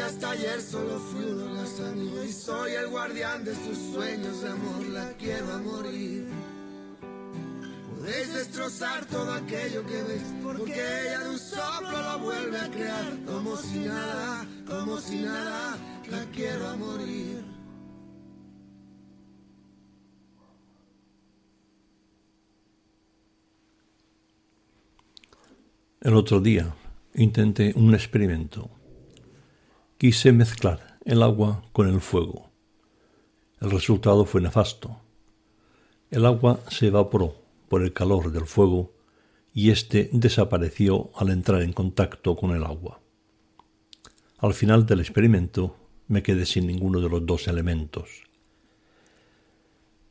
que 0.00 0.04
hasta 0.06 0.30
ayer 0.30 0.62
solo 0.62 0.98
fui 0.98 1.24
un 1.26 1.42
holgazán 1.42 1.98
y 2.26 2.32
soy 2.32 2.72
el 2.72 2.88
guardián 2.88 3.44
de 3.44 3.54
sus 3.54 3.76
sueños 3.92 4.40
de 4.40 4.48
amor, 4.48 4.86
la 4.86 5.12
quiero 5.18 5.52
a 5.52 5.58
morir. 5.58 6.26
Podéis 7.90 8.32
destrozar 8.32 9.04
todo 9.04 9.30
aquello 9.30 9.84
que 9.84 10.02
veis, 10.04 10.22
porque 10.42 10.72
ella 10.72 11.18
de 11.18 11.28
un 11.28 11.38
soplo 11.38 12.00
lo 12.02 12.18
vuelve 12.20 12.58
a 12.58 12.70
crear, 12.70 13.12
como 13.26 13.58
si 13.58 13.80
nada, 13.80 14.46
como 14.66 14.96
si 14.98 15.18
nada, 15.18 15.76
la 16.08 16.24
quiero 16.34 16.66
a 16.66 16.76
morir. 16.76 17.44
El 26.00 26.14
otro 26.14 26.40
día 26.40 26.74
intenté 27.12 27.74
un 27.76 27.92
experimento. 27.92 28.79
Quise 30.00 30.32
mezclar 30.32 30.96
el 31.04 31.22
agua 31.22 31.62
con 31.74 31.86
el 31.86 32.00
fuego. 32.00 32.50
El 33.60 33.70
resultado 33.70 34.24
fue 34.24 34.40
nefasto. 34.40 34.96
El 36.10 36.24
agua 36.24 36.60
se 36.70 36.86
evaporó 36.86 37.36
por 37.68 37.82
el 37.82 37.92
calor 37.92 38.32
del 38.32 38.46
fuego 38.46 38.94
y 39.52 39.68
éste 39.68 40.08
desapareció 40.14 41.10
al 41.16 41.28
entrar 41.28 41.60
en 41.60 41.74
contacto 41.74 42.34
con 42.34 42.52
el 42.52 42.64
agua. 42.64 42.98
Al 44.38 44.54
final 44.54 44.86
del 44.86 45.00
experimento 45.00 45.76
me 46.08 46.22
quedé 46.22 46.46
sin 46.46 46.66
ninguno 46.66 47.02
de 47.02 47.10
los 47.10 47.26
dos 47.26 47.46
elementos. 47.46 48.22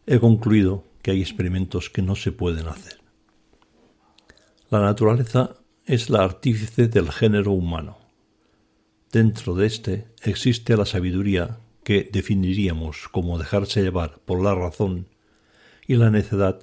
He 0.06 0.19
concluido 0.19 0.84
que 1.02 1.10
hay 1.10 1.21
experimentos 1.21 1.89
que 1.89 2.04
no 2.04 2.15
se 2.15 2.32
pueden 2.32 2.67
hacer. 2.67 2.99
La 4.69 4.82
naturaleza 4.82 5.56
es 5.84 6.12
la 6.12 6.23
artífice 6.23 6.88
del 6.89 7.12
género 7.12 7.54
humano. 7.54 8.09
Dentro 9.12 9.56
de 9.56 9.65
éste 9.65 10.08
existe 10.24 10.78
la 10.78 10.86
sabiduría 10.86 11.58
que 11.84 12.08
definiríamos 12.12 13.08
como 13.10 13.39
dejarse 13.39 13.82
llevar 13.82 14.19
por 14.26 14.43
la 14.43 14.54
razón 14.54 15.08
y 15.88 15.95
la 15.95 16.12
necedad 16.12 16.62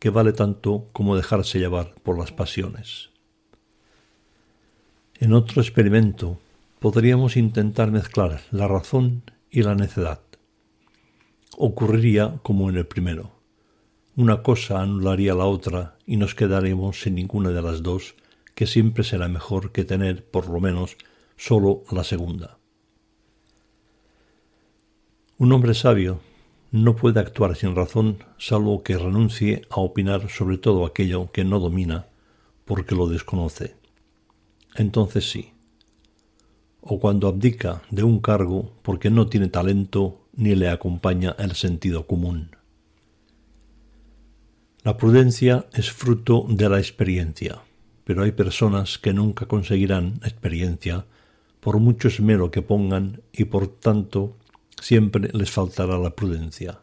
que 0.00 0.10
vale 0.10 0.32
tanto 0.32 0.88
como 0.92 1.16
dejarse 1.16 1.60
llevar 1.60 1.94
por 2.02 2.18
las 2.18 2.32
pasiones. 2.32 3.10
En 5.20 5.32
otro 5.32 5.62
experimento 5.62 6.40
podríamos 6.80 7.36
intentar 7.36 7.92
mezclar 7.92 8.42
la 8.50 8.66
razón 8.66 9.22
y 9.48 9.62
la 9.62 9.76
necedad. 9.76 10.20
Ocurriría 11.56 12.40
como 12.42 12.68
en 12.68 12.76
el 12.76 12.86
primero. 12.86 13.30
Una 14.16 14.42
cosa 14.42 14.82
anularía 14.82 15.34
la 15.34 15.46
otra 15.46 15.96
y 16.06 16.16
nos 16.16 16.34
quedaremos 16.34 17.00
sin 17.00 17.14
ninguna 17.14 17.50
de 17.50 17.62
las 17.62 17.84
dos, 17.84 18.16
que 18.56 18.66
siempre 18.66 19.04
será 19.04 19.28
mejor 19.28 19.70
que 19.70 19.84
tener, 19.84 20.24
por 20.24 20.48
lo 20.48 20.60
menos, 20.60 20.96
solo 21.36 21.82
la 21.90 22.04
segunda. 22.04 22.58
Un 25.36 25.52
hombre 25.52 25.74
sabio 25.74 26.20
no 26.70 26.96
puede 26.96 27.20
actuar 27.20 27.54
sin 27.56 27.74
razón 27.76 28.18
salvo 28.38 28.82
que 28.82 28.98
renuncie 28.98 29.62
a 29.70 29.80
opinar 29.80 30.28
sobre 30.30 30.58
todo 30.58 30.86
aquello 30.86 31.30
que 31.32 31.44
no 31.44 31.60
domina 31.60 32.06
porque 32.64 32.94
lo 32.94 33.06
desconoce. 33.08 33.76
Entonces 34.74 35.30
sí. 35.30 35.52
O 36.80 36.98
cuando 36.98 37.28
abdica 37.28 37.82
de 37.90 38.02
un 38.02 38.20
cargo 38.20 38.72
porque 38.82 39.10
no 39.10 39.28
tiene 39.28 39.48
talento 39.48 40.26
ni 40.34 40.54
le 40.54 40.68
acompaña 40.68 41.36
el 41.38 41.54
sentido 41.54 42.06
común. 42.06 42.56
La 44.82 44.96
prudencia 44.96 45.66
es 45.72 45.90
fruto 45.90 46.44
de 46.48 46.68
la 46.68 46.78
experiencia, 46.78 47.62
pero 48.04 48.22
hay 48.22 48.32
personas 48.32 48.98
que 48.98 49.14
nunca 49.14 49.46
conseguirán 49.46 50.20
experiencia 50.24 51.06
por 51.64 51.80
mucho 51.80 52.08
esmero 52.08 52.50
que 52.50 52.60
pongan 52.60 53.22
y 53.32 53.46
por 53.46 53.66
tanto 53.66 54.36
siempre 54.78 55.30
les 55.32 55.50
faltará 55.50 55.96
la 55.96 56.14
prudencia. 56.14 56.80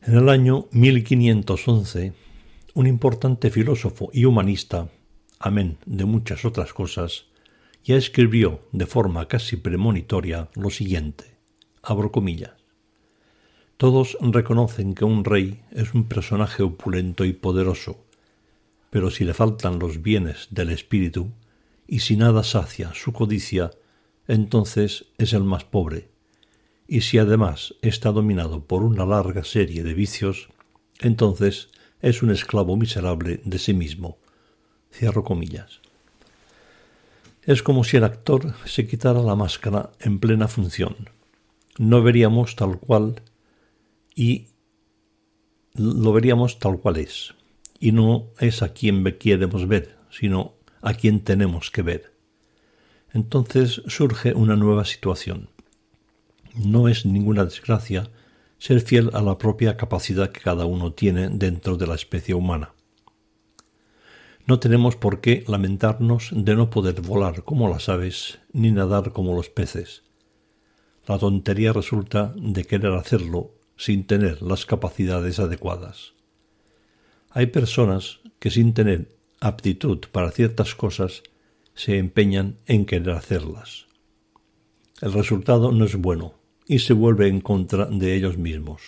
En 0.00 0.16
el 0.16 0.30
año 0.30 0.68
1511, 0.70 2.14
un 2.72 2.86
importante 2.86 3.50
filósofo 3.50 4.08
y 4.14 4.24
humanista, 4.24 4.88
amén 5.38 5.76
de 5.84 6.06
muchas 6.06 6.46
otras 6.46 6.72
cosas, 6.72 7.26
ya 7.84 7.96
escribió 7.96 8.62
de 8.72 8.86
forma 8.86 9.28
casi 9.28 9.58
premonitoria 9.58 10.48
lo 10.54 10.70
siguiente, 10.70 11.36
abro 11.82 12.12
comillas. 12.12 12.54
Todos 13.76 14.16
reconocen 14.22 14.94
que 14.94 15.04
un 15.04 15.26
rey 15.26 15.60
es 15.70 15.92
un 15.92 16.04
personaje 16.04 16.62
opulento 16.62 17.26
y 17.26 17.34
poderoso, 17.34 18.06
pero 18.88 19.10
si 19.10 19.24
le 19.24 19.34
faltan 19.34 19.78
los 19.78 20.00
bienes 20.00 20.48
del 20.50 20.70
espíritu, 20.70 21.30
y 21.86 22.00
si 22.00 22.16
nada 22.16 22.42
sacia 22.42 22.92
su 22.94 23.12
codicia, 23.12 23.70
entonces 24.26 25.06
es 25.18 25.32
el 25.32 25.44
más 25.44 25.64
pobre, 25.64 26.08
y 26.86 27.00
si 27.00 27.18
además 27.18 27.74
está 27.82 28.12
dominado 28.12 28.64
por 28.64 28.82
una 28.82 29.06
larga 29.06 29.44
serie 29.44 29.82
de 29.82 29.94
vicios, 29.94 30.48
entonces 31.00 31.70
es 32.02 32.22
un 32.22 32.30
esclavo 32.30 32.76
miserable 32.76 33.40
de 33.44 33.58
sí 33.58 33.72
mismo. 33.72 34.18
Cierro 34.92 35.24
comillas. 35.24 35.80
Es 37.42 37.62
como 37.62 37.84
si 37.84 37.96
el 37.96 38.04
actor 38.04 38.54
se 38.64 38.86
quitara 38.86 39.22
la 39.22 39.34
máscara 39.34 39.92
en 40.00 40.18
plena 40.18 40.48
función. 40.48 41.10
No 41.78 42.02
veríamos 42.02 42.56
tal 42.56 42.78
cual 42.78 43.22
y 44.14 44.48
lo 45.74 46.12
veríamos 46.12 46.58
tal 46.58 46.78
cual 46.78 46.98
es. 46.98 47.34
Y 47.80 47.92
no 47.92 48.28
es 48.38 48.62
a 48.62 48.72
quien 48.72 49.04
queremos 49.18 49.66
ver, 49.66 49.96
sino 50.10 50.53
a 50.84 50.94
quien 50.94 51.24
tenemos 51.24 51.70
que 51.70 51.82
ver. 51.82 52.12
Entonces 53.12 53.82
surge 53.86 54.34
una 54.34 54.54
nueva 54.54 54.84
situación. 54.84 55.48
No 56.54 56.88
es 56.88 57.06
ninguna 57.06 57.44
desgracia 57.44 58.10
ser 58.58 58.80
fiel 58.80 59.10
a 59.14 59.22
la 59.22 59.38
propia 59.38 59.76
capacidad 59.76 60.30
que 60.30 60.40
cada 60.40 60.66
uno 60.66 60.92
tiene 60.92 61.30
dentro 61.30 61.76
de 61.76 61.86
la 61.86 61.94
especie 61.94 62.34
humana. 62.34 62.74
No 64.46 64.58
tenemos 64.58 64.94
por 64.96 65.22
qué 65.22 65.42
lamentarnos 65.48 66.28
de 66.32 66.54
no 66.54 66.68
poder 66.68 67.00
volar 67.00 67.44
como 67.44 67.68
las 67.68 67.88
aves 67.88 68.40
ni 68.52 68.70
nadar 68.70 69.12
como 69.12 69.34
los 69.34 69.48
peces. 69.48 70.02
La 71.06 71.18
tontería 71.18 71.72
resulta 71.72 72.34
de 72.36 72.64
querer 72.64 72.92
hacerlo 72.92 73.52
sin 73.76 74.06
tener 74.06 74.42
las 74.42 74.66
capacidades 74.66 75.38
adecuadas. 75.38 76.12
Hay 77.30 77.46
personas 77.46 78.20
que 78.38 78.50
sin 78.50 78.74
tener 78.74 79.13
aptitud 79.46 79.98
para 80.10 80.30
ciertas 80.30 80.74
cosas 80.74 81.22
se 81.74 81.98
empeñan 81.98 82.56
en 82.64 82.86
querer 82.86 83.10
hacerlas. 83.10 83.86
El 85.02 85.12
resultado 85.12 85.70
no 85.70 85.84
es 85.84 85.96
bueno 85.96 86.34
y 86.66 86.78
se 86.78 86.94
vuelve 86.94 87.28
en 87.28 87.42
contra 87.42 87.84
de 87.84 88.14
ellos 88.14 88.38
mismos. 88.38 88.80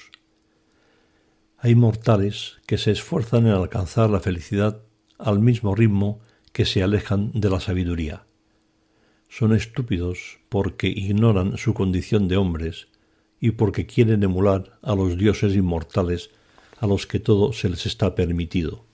Hay 1.59 1.75
mortales 1.75 2.57
que 2.67 2.79
se 2.79 2.91
esfuerzan 2.93 3.47
en 3.47 3.53
alcanzar 3.53 4.09
la 4.09 4.21
felicidad 4.21 4.81
al 5.19 5.41
mismo 5.41 5.75
ritmo 5.75 6.21
que 6.53 6.65
se 6.65 6.83
alejan 6.83 7.33
de 7.35 7.51
la 7.51 7.61
sabiduría. 7.61 8.25
Son 9.29 9.55
estúpidos 9.55 10.39
porque 10.49 10.89
ignoran 10.89 11.59
su 11.59 11.75
condición 11.75 12.29
de 12.29 12.39
hombres 12.39 12.89
y 13.41 13.51
porque 13.51 13.85
quieren 13.85 14.23
emular 14.23 14.79
a 14.81 14.95
los 14.95 15.19
dioses 15.19 15.55
inmortales 15.55 16.31
a 16.79 16.87
los 16.87 17.07
que 17.07 17.21
todo 17.21 17.53
se 17.53 17.69
les 17.69 17.85
está 17.85 18.15
permitido. 18.15 18.87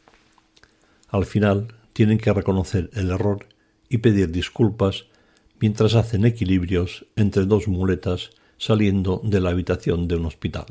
Al 1.12 1.26
final 1.26 1.68
tienen 1.92 2.18
que 2.18 2.32
reconocer 2.32 2.90
el 2.94 3.10
error 3.10 3.46
y 3.88 3.98
pedir 3.98 4.32
disculpas 4.32 5.06
mientras 5.60 5.94
hacen 5.94 6.24
equilibrios 6.24 7.06
entre 7.16 7.44
dos 7.44 7.68
muletas 7.68 8.30
saliendo 8.56 9.20
de 9.22 9.40
la 9.40 9.50
habitación 9.50 10.08
de 10.08 10.16
un 10.16 10.24
hospital. 10.24 10.66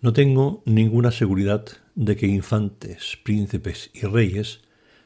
No 0.00 0.12
tengo 0.12 0.62
ninguna 0.66 1.12
seguridad 1.12 1.66
de 1.94 2.16
que 2.16 2.26
infantes, 2.26 3.16
príncipes 3.22 3.90
y 3.94 4.06
reyes 4.06 4.62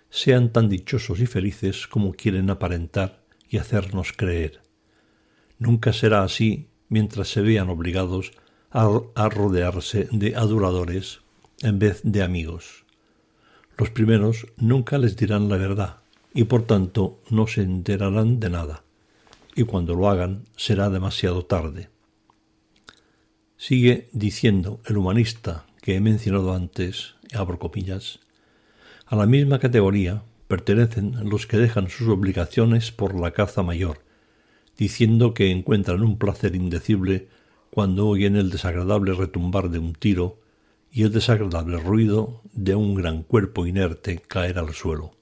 sean 0.08 0.50
tan 0.50 0.68
dichosos 0.68 1.20
y 1.20 1.26
felices 1.26 1.87
como 1.87 2.14
quieren 2.14 2.48
aparentar 2.48 3.24
y 3.50 3.58
hacernos 3.58 4.12
creer. 4.12 4.62
Nunca 5.58 5.92
será 5.92 6.22
así 6.22 6.70
mientras 6.88 7.28
se 7.28 7.42
vean 7.42 7.68
obligados 7.68 8.32
a, 8.70 9.28
rodearse 9.28 10.08
de 10.10 10.37
aduladores 10.37 11.23
en 11.62 11.78
vez 11.78 12.00
de 12.02 12.22
amigos. 12.22 12.84
Los 13.76 13.90
primeros 13.90 14.46
nunca 14.56 14.98
les 14.98 15.16
dirán 15.16 15.48
la 15.48 15.56
verdad 15.56 15.96
y 16.32 16.44
por 16.44 16.66
tanto 16.66 17.20
no 17.30 17.46
se 17.46 17.62
enterarán 17.62 18.40
de 18.40 18.50
nada, 18.50 18.82
y 19.54 19.62
cuando 19.64 19.94
lo 19.94 20.08
hagan 20.08 20.44
será 20.56 20.90
demasiado 20.90 21.44
tarde. 21.44 21.88
Sigue 23.56 24.08
diciendo 24.12 24.80
el 24.84 24.96
humanista 24.96 25.64
que 25.80 25.94
he 25.94 26.00
mencionado 26.00 26.54
antes, 26.54 27.14
abro 27.32 27.58
comillas, 27.58 28.18
a 29.06 29.16
la 29.16 29.26
misma 29.26 29.60
categoría 29.60 30.22
pertenecen 30.48 31.28
los 31.28 31.46
que 31.46 31.56
dejan 31.56 31.88
sus 31.88 32.08
obligaciones 32.08 32.90
por 32.90 33.18
la 33.18 33.30
caza 33.30 33.62
mayor, 33.62 33.98
diciendo 34.76 35.34
que 35.34 35.50
encuentran 35.50 36.02
un 36.02 36.18
placer 36.18 36.56
indecible 36.56 37.28
cuando 37.70 38.08
oyen 38.08 38.36
el 38.36 38.50
desagradable 38.50 39.14
retumbar 39.14 39.70
de 39.70 39.78
un 39.78 39.94
tiro 39.94 40.43
y 40.94 41.02
el 41.02 41.11
desagradable 41.11 41.76
ruido 41.78 42.40
de 42.52 42.76
un 42.76 42.94
gran 42.94 43.24
cuerpo 43.24 43.66
inerte 43.66 44.20
caer 44.20 44.61
al 44.61 44.72
suelo. 44.74 45.16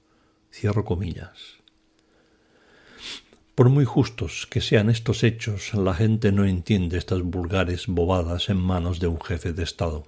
Cierro 0.51 0.85
comillas. 0.85 1.63
Por 3.55 3.69
muy 3.69 3.83
justos 3.83 4.45
que 4.47 4.61
sean 4.61 4.91
estos 4.91 5.23
hechos, 5.23 5.73
la 5.73 5.95
gente 5.95 6.31
no 6.31 6.45
entiende 6.45 6.99
estas 6.99 7.23
vulgares 7.23 7.87
bobadas 7.87 8.49
en 8.49 8.57
manos 8.57 8.99
de 8.99 9.07
un 9.07 9.19
jefe 9.19 9.51
de 9.51 9.63
Estado. 9.63 10.05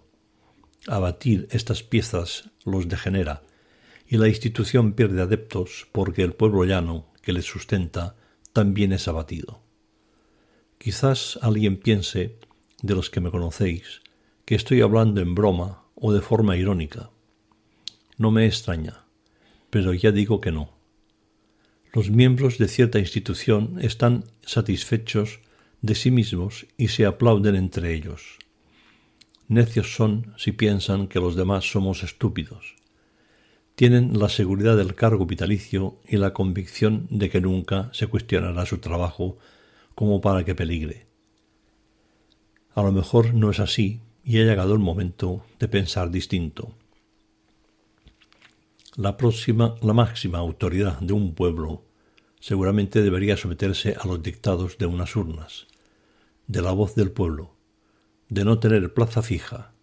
Abatir 0.86 1.47
estas 1.49 1.82
piezas 1.82 2.51
los 2.63 2.88
degenera, 2.88 3.41
y 4.08 4.17
la 4.17 4.28
institución 4.28 4.93
pierde 4.93 5.23
adeptos 5.23 5.88
porque 5.91 6.21
el 6.21 6.34
pueblo 6.34 6.63
llano 6.63 7.08
que 7.23 7.34
les 7.34 7.45
sustenta 7.45 8.15
también 8.54 8.93
es 8.93 9.08
abatido. 9.08 9.63
Quizás 10.78 11.39
alguien 11.41 11.78
piense, 11.78 12.38
de 12.84 12.93
los 12.93 13.10
que 13.10 13.19
me 13.19 13.32
conocéis, 13.32 14.05
que 14.45 14.55
estoy 14.55 14.81
hablando 14.81 15.21
en 15.21 15.36
broma 15.36 15.84
o 15.95 16.13
de 16.13 16.21
forma 16.21 16.55
irónica. 16.55 17.10
No 18.17 18.31
me 18.31 18.45
extraña, 18.45 19.05
pero 19.69 19.93
ya 19.93 20.12
digo 20.12 20.39
que 20.39 20.51
no 20.51 20.75
los 21.95 22.12
miembros 22.12 22.58
de 22.58 22.67
cierta 22.67 22.99
institución 22.99 23.77
están 23.79 24.25
satisfechos 24.41 25.39
de 25.81 25.95
sí 25.95 26.12
mismos 26.12 26.67
y 26.75 26.89
se 26.89 27.05
aplauden 27.05 27.55
entre 27.55 27.93
ellos. 27.93 28.38
Necios 29.47 29.95
son 29.95 30.34
si 30.36 30.51
piensan 30.51 31.08
que 31.08 31.21
los 31.21 31.38
demás 31.38 31.71
somos 31.71 32.03
estúpidos. 32.03 32.75
Tienen 33.75 34.19
la 34.19 34.27
seguridad 34.27 34.75
del 34.75 34.93
cargo 34.93 35.25
vitalicio 35.25 36.01
y 36.05 36.17
la 36.17 36.34
convicción 36.34 37.08
de 37.10 37.29
que 37.29 37.39
nunca 37.39 37.89
se 37.93 38.08
cuestionará 38.08 38.65
su 38.65 38.79
trabajo 38.79 39.38
como 39.95 40.19
para 40.19 40.43
que 40.43 40.53
peligre. 40.53 41.08
A 42.73 42.84
lo 42.84 42.91
mejor 42.91 43.34
no 43.34 43.51
es 43.51 43.62
así 43.62 44.01
y 44.25 44.39
ha 44.39 44.43
llegado 44.43 44.73
el 44.73 44.79
momento 44.79 45.45
de 45.59 45.67
pensar 45.67 46.09
distinto. 46.09 46.73
La 48.97 49.17
próxima, 49.17 49.75
la 49.83 49.93
máxima 49.93 50.39
autoridad 50.39 50.99
de 50.99 51.13
un 51.13 51.35
pueblo 51.35 51.83
seguramente 52.39 53.03
debería 53.03 53.38
someterse 53.38 53.95
a 53.99 54.07
los 54.07 54.23
dictados 54.23 54.79
de 54.79 54.88
unas 54.88 55.15
urnas, 55.15 55.67
de 56.47 56.61
la 56.63 56.71
voz 56.71 56.95
del 56.95 57.11
pueblo, 57.11 57.55
de 58.29 58.45
no 58.45 58.57
tener 58.59 58.93
plaza 58.93 59.21
fija. 59.21 59.73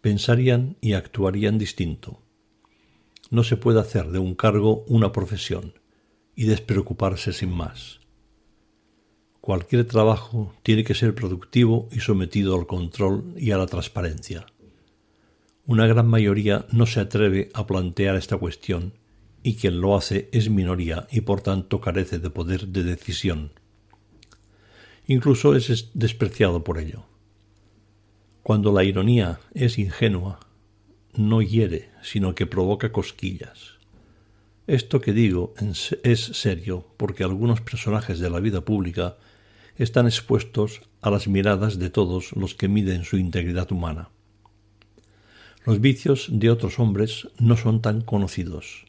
Pensarían 0.00 0.76
y 0.80 0.94
actuarían 0.94 1.56
distinto. 1.56 2.20
No 3.30 3.44
se 3.44 3.56
puede 3.56 3.80
hacer 3.80 4.10
de 4.10 4.18
un 4.18 4.34
cargo 4.34 4.84
una 4.88 5.12
profesión 5.12 5.74
y 6.34 6.46
despreocuparse 6.46 7.32
sin 7.32 7.50
más. 7.50 8.01
Cualquier 9.42 9.84
trabajo 9.86 10.54
tiene 10.62 10.84
que 10.84 10.94
ser 10.94 11.16
productivo 11.16 11.88
y 11.90 11.98
sometido 11.98 12.54
al 12.54 12.68
control 12.68 13.34
y 13.36 13.50
a 13.50 13.58
la 13.58 13.66
transparencia. 13.66 14.46
Una 15.66 15.88
gran 15.88 16.06
mayoría 16.06 16.64
no 16.70 16.86
se 16.86 17.00
atreve 17.00 17.50
a 17.52 17.66
plantear 17.66 18.14
esta 18.14 18.36
cuestión 18.36 18.92
y 19.42 19.56
quien 19.56 19.80
lo 19.80 19.96
hace 19.96 20.28
es 20.30 20.48
minoría 20.48 21.08
y 21.10 21.22
por 21.22 21.40
tanto 21.40 21.80
carece 21.80 22.20
de 22.20 22.30
poder 22.30 22.68
de 22.68 22.84
decisión. 22.84 23.50
Incluso 25.08 25.56
es 25.56 25.90
despreciado 25.92 26.62
por 26.62 26.78
ello. 26.78 27.02
Cuando 28.44 28.72
la 28.72 28.84
ironía 28.84 29.40
es 29.54 29.76
ingenua, 29.76 30.38
no 31.16 31.42
hiere, 31.42 31.90
sino 32.00 32.36
que 32.36 32.46
provoca 32.46 32.92
cosquillas. 32.92 33.72
Esto 34.68 35.00
que 35.00 35.12
digo 35.12 35.52
es 36.04 36.20
serio 36.20 36.86
porque 36.96 37.24
algunos 37.24 37.60
personajes 37.60 38.20
de 38.20 38.30
la 38.30 38.38
vida 38.38 38.60
pública 38.60 39.16
están 39.76 40.06
expuestos 40.06 40.82
a 41.00 41.10
las 41.10 41.28
miradas 41.28 41.78
de 41.78 41.90
todos 41.90 42.32
los 42.32 42.54
que 42.54 42.68
miden 42.68 43.04
su 43.04 43.16
integridad 43.16 43.70
humana. 43.72 44.10
Los 45.64 45.80
vicios 45.80 46.28
de 46.30 46.50
otros 46.50 46.78
hombres 46.78 47.28
no 47.38 47.56
son 47.56 47.80
tan 47.80 48.00
conocidos. 48.00 48.86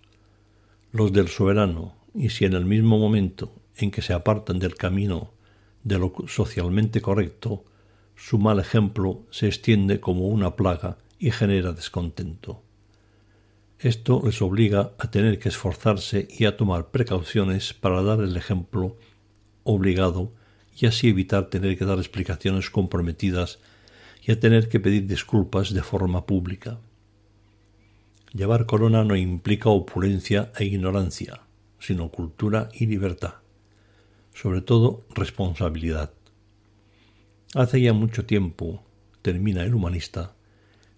Los 0.91 1.13
del 1.13 1.27
soberano, 1.27 1.95
y 2.15 2.29
si 2.29 2.45
en 2.45 2.53
el 2.53 2.65
mismo 2.65 2.97
momento 2.97 3.53
en 3.77 3.91
que 3.91 4.01
se 4.01 4.13
apartan 4.13 4.59
del 4.59 4.75
camino 4.75 5.31
de 5.83 5.99
lo 5.99 6.13
socialmente 6.27 7.01
correcto, 7.01 7.63
su 8.15 8.37
mal 8.37 8.59
ejemplo 8.59 9.23
se 9.31 9.47
extiende 9.47 9.99
como 9.99 10.27
una 10.27 10.55
plaga 10.55 10.97
y 11.19 11.31
genera 11.31 11.73
descontento. 11.73 12.61
Esto 13.79 14.21
les 14.23 14.41
obliga 14.41 14.91
a 14.97 15.11
tener 15.11 15.39
que 15.39 15.49
esforzarse 15.49 16.27
y 16.29 16.45
a 16.45 16.55
tomar 16.55 16.91
precauciones 16.91 17.73
para 17.73 18.01
dar 18.01 18.21
el 18.21 18.37
ejemplo 18.37 18.97
obligado 19.63 20.31
y 20.75 20.85
así 20.85 21.09
evitar 21.09 21.49
tener 21.49 21.77
que 21.77 21.85
dar 21.85 21.97
explicaciones 21.97 22.69
comprometidas 22.69 23.59
y 24.25 24.31
a 24.31 24.39
tener 24.39 24.69
que 24.69 24.79
pedir 24.79 25.07
disculpas 25.07 25.73
de 25.73 25.83
forma 25.83 26.25
pública. 26.25 26.79
Llevar 28.33 28.65
corona 28.65 29.03
no 29.03 29.15
implica 29.15 29.69
opulencia 29.69 30.51
e 30.57 30.65
ignorancia, 30.65 31.41
sino 31.79 32.09
cultura 32.09 32.69
y 32.73 32.87
libertad, 32.87 33.35
sobre 34.33 34.61
todo 34.61 35.05
responsabilidad. 35.13 36.13
Hace 37.53 37.81
ya 37.81 37.93
mucho 37.93 38.25
tiempo, 38.25 38.83
termina 39.21 39.63
el 39.63 39.75
humanista, 39.75 40.33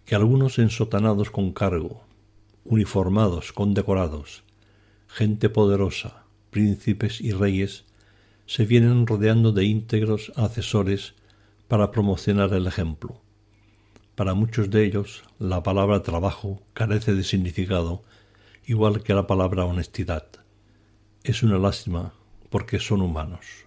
que 0.06 0.16
algunos 0.16 0.60
ensotanados 0.60 1.32
con 1.32 1.52
cargo, 1.52 2.06
uniformados, 2.64 3.52
condecorados, 3.52 4.44
gente 5.08 5.50
poderosa, 5.50 6.24
príncipes 6.52 7.20
y 7.20 7.32
reyes, 7.32 7.86
se 8.46 8.66
vienen 8.66 9.08
rodeando 9.08 9.52
de 9.52 9.66
íntegros 9.66 10.32
asesores 10.36 11.16
para 11.68 11.92
promocionar 11.92 12.54
el 12.54 12.68
ejemplo. 12.68 13.22
Para 14.16 14.34
muchos 14.34 14.70
de 14.70 14.86
ellos, 14.86 15.24
la 15.40 15.64
palabra 15.64 16.02
trabajo 16.04 16.62
carece 16.74 17.14
de 17.16 17.24
significado, 17.24 18.04
igual 18.66 19.04
que 19.04 19.14
la 19.14 19.28
palabra 19.28 19.66
honestidad. 19.66 20.28
Es 21.24 21.44
una 21.44 21.58
lástima 21.58 22.14
porque 22.50 22.80
son 22.80 23.02
humanos. 23.02 23.66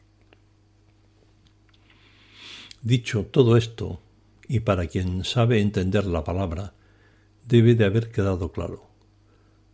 Dicho 2.80 3.26
todo 3.26 3.56
esto, 3.56 4.00
y 4.46 4.60
para 4.60 4.86
quien 4.86 5.24
sabe 5.24 5.60
entender 5.60 6.06
la 6.06 6.24
palabra, 6.24 6.72
debe 7.46 7.74
de 7.74 7.84
haber 7.84 8.10
quedado 8.10 8.52
claro. 8.52 8.87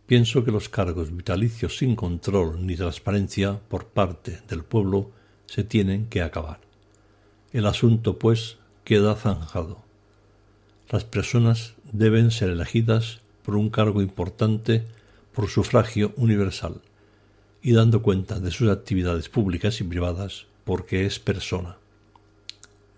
Pienso 0.05 0.45
que 0.45 0.51
los 0.51 0.69
cargos 0.69 1.15
vitalicios 1.15 1.77
sin 1.77 1.95
control 1.95 2.65
ni 2.65 2.75
transparencia 2.75 3.59
por 3.67 3.87
parte 3.87 4.41
del 4.47 4.63
pueblo 4.63 5.09
se 5.47 5.63
tienen 5.63 6.05
que 6.05 6.21
acabar. 6.21 6.59
El 7.51 7.65
asunto, 7.65 8.19
pues, 8.19 8.57
queda 8.83 9.15
zanjado. 9.15 9.83
Las 10.89 11.05
personas 11.05 11.73
deben 11.91 12.29
ser 12.29 12.51
elegidas 12.51 13.21
por 13.41 13.55
un 13.55 13.71
cargo 13.71 14.01
importante 14.03 14.85
por 15.33 15.49
sufragio 15.49 16.13
universal 16.17 16.81
y 17.63 17.73
dando 17.73 18.03
cuenta 18.03 18.39
de 18.39 18.51
sus 18.51 18.69
actividades 18.69 19.27
públicas 19.27 19.81
y 19.81 19.83
privadas 19.85 20.45
porque 20.65 21.07
es 21.07 21.19
persona. 21.19 21.77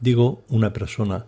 Digo 0.01 0.43
una 0.49 0.73
persona 0.73 1.25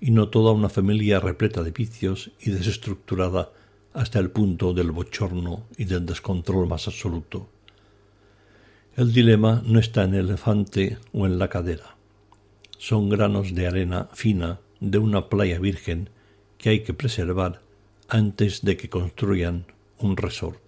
y 0.00 0.10
no 0.10 0.28
toda 0.28 0.52
una 0.52 0.70
familia 0.70 1.20
repleta 1.20 1.62
de 1.62 1.70
vicios 1.70 2.30
y 2.40 2.50
desestructurada 2.50 3.50
hasta 3.92 4.18
el 4.18 4.30
punto 4.30 4.72
del 4.72 4.90
bochorno 4.90 5.66
y 5.76 5.84
del 5.84 6.06
descontrol 6.06 6.66
más 6.68 6.86
absoluto. 6.86 7.48
El 8.96 9.12
dilema 9.12 9.62
no 9.64 9.78
está 9.78 10.04
en 10.04 10.14
el 10.14 10.28
elefante 10.28 10.98
o 11.12 11.26
en 11.26 11.38
la 11.38 11.48
cadera. 11.48 11.96
Son 12.78 13.08
granos 13.08 13.54
de 13.54 13.66
arena 13.66 14.08
fina 14.12 14.60
de 14.80 14.98
una 14.98 15.28
playa 15.28 15.58
virgen 15.58 16.10
que 16.58 16.70
hay 16.70 16.82
que 16.82 16.94
preservar 16.94 17.62
antes 18.08 18.62
de 18.62 18.76
que 18.76 18.88
construyan 18.88 19.66
un 19.98 20.16
resort. 20.16 20.67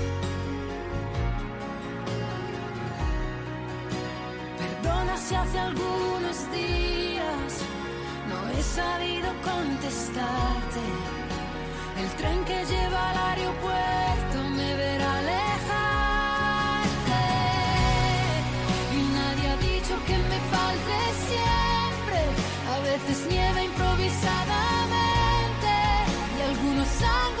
Algunos 5.57 6.49
días 6.51 7.61
no 8.29 8.47
he 8.49 8.61
sabido 8.63 9.29
contestarte. 9.43 10.81
El 12.01 12.09
tren 12.17 12.43
que 12.45 12.65
lleva 12.65 13.09
al 13.11 13.17
aeropuerto 13.17 14.37
me 14.55 14.75
verá 14.75 15.17
alejarte. 15.19 17.21
Y 18.95 18.97
nadie 19.17 19.45
ha 19.49 19.57
dicho 19.57 19.95
que 20.07 20.17
me 20.17 20.39
falte 20.53 20.97
siempre. 21.27 22.19
A 22.73 22.75
veces 22.89 23.17
nieve 23.29 23.59
improvisadamente 23.65 25.71
y 26.37 26.39
algunos 26.49 26.89
ángulos 27.01 27.40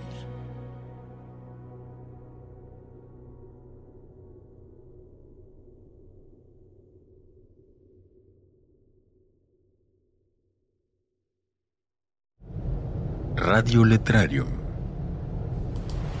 Radio 13.43 13.83
Letrario. 13.83 14.45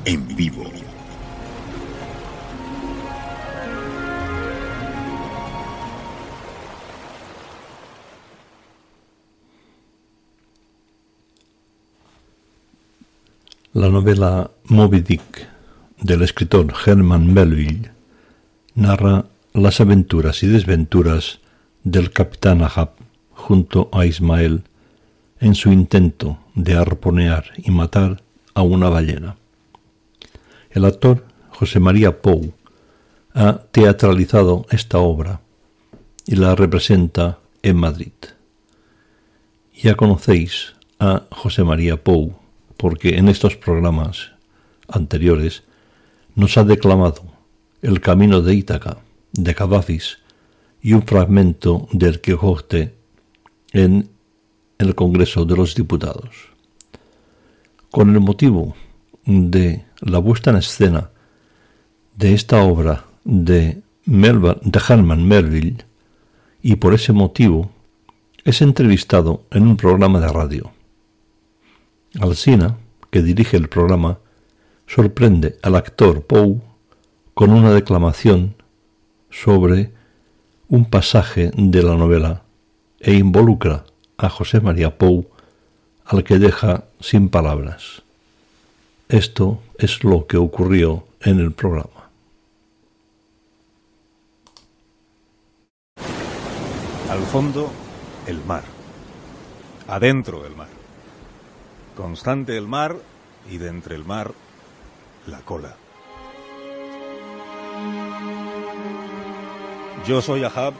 En 0.05 0.35
vivo. 0.35 0.63
La 13.73 13.89
novela 13.89 14.49
Moby 14.65 15.01
Dick 15.01 15.47
del 15.99 16.23
escritor 16.23 16.73
Herman 16.83 17.31
Melville 17.31 17.91
narra 18.73 19.25
las 19.53 19.79
aventuras 19.79 20.41
y 20.41 20.47
desventuras 20.47 21.39
del 21.83 22.09
capitán 22.09 22.63
Ahab 22.63 22.93
junto 23.29 23.89
a 23.93 24.07
Ismael 24.07 24.63
en 25.39 25.53
su 25.53 25.71
intento 25.71 26.40
de 26.55 26.73
arponear 26.75 27.45
y 27.57 27.71
matar 27.71 28.23
a 28.53 28.61
una 28.61 28.89
ballena. 28.89 29.37
El 30.69 30.85
actor 30.85 31.25
José 31.49 31.79
María 31.79 32.21
Pou 32.21 32.53
ha 33.33 33.63
teatralizado 33.71 34.65
esta 34.71 34.99
obra 34.99 35.41
y 36.25 36.35
la 36.35 36.55
representa 36.55 37.39
en 37.63 37.77
Madrid. 37.77 38.13
Ya 39.73 39.95
conocéis 39.95 40.75
a 40.99 41.23
José 41.31 41.63
María 41.63 41.97
Pou 42.03 42.35
porque 42.77 43.17
en 43.17 43.29
estos 43.29 43.55
programas 43.55 44.31
anteriores 44.87 45.63
nos 46.35 46.57
ha 46.57 46.63
declamado 46.63 47.23
El 47.81 47.99
camino 47.99 48.41
de 48.41 48.55
Ítaca 48.55 48.97
de 49.33 49.55
Cavafis 49.55 50.19
y 50.81 50.93
un 50.93 51.03
fragmento 51.03 51.87
del 51.91 52.21
Quijote 52.21 52.95
en 53.71 54.09
el 54.81 54.95
Congreso 54.95 55.45
de 55.45 55.55
los 55.55 55.75
Diputados. 55.75 56.49
Con 57.91 58.09
el 58.13 58.19
motivo 58.19 58.75
de 59.25 59.85
la 59.99 60.21
puesta 60.21 60.49
en 60.49 60.57
escena 60.57 61.11
de 62.15 62.33
esta 62.33 62.63
obra 62.63 63.05
de, 63.23 63.81
de 64.05 64.81
Herman 64.89 65.27
Melville 65.27 65.85
y 66.61 66.75
por 66.75 66.93
ese 66.93 67.13
motivo 67.13 67.71
es 68.43 68.61
entrevistado 68.61 69.43
en 69.51 69.67
un 69.67 69.77
programa 69.77 70.19
de 70.19 70.27
radio. 70.27 70.71
Alsina, 72.19 72.77
que 73.11 73.21
dirige 73.21 73.57
el 73.57 73.69
programa, 73.69 74.17
sorprende 74.87 75.57
al 75.61 75.75
actor 75.75 76.23
Poe 76.23 76.59
con 77.33 77.51
una 77.51 77.71
declamación 77.71 78.55
sobre 79.29 79.91
un 80.67 80.85
pasaje 80.85 81.51
de 81.55 81.83
la 81.83 81.95
novela 81.95 82.43
e 82.99 83.13
involucra 83.13 83.85
a 84.21 84.29
José 84.29 84.61
María 84.61 84.97
Pou 84.97 85.25
al 86.05 86.23
que 86.23 86.37
deja 86.37 86.85
sin 86.99 87.29
palabras. 87.29 88.03
Esto 89.09 89.61
es 89.77 90.03
lo 90.03 90.27
que 90.27 90.37
ocurrió 90.37 91.05
en 91.21 91.39
el 91.39 91.51
programa. 91.51 92.09
Al 97.09 97.23
fondo, 97.31 97.69
el 98.27 98.43
mar. 98.45 98.63
Adentro 99.87 100.45
el 100.45 100.55
mar. 100.55 100.69
Constante 101.97 102.57
el 102.57 102.67
mar 102.67 102.95
y 103.49 103.57
de 103.57 103.69
entre 103.69 103.95
el 103.95 104.05
mar, 104.05 104.31
la 105.27 105.39
cola. 105.39 105.75
Yo 110.07 110.21
soy 110.21 110.43
Ahab 110.43 110.73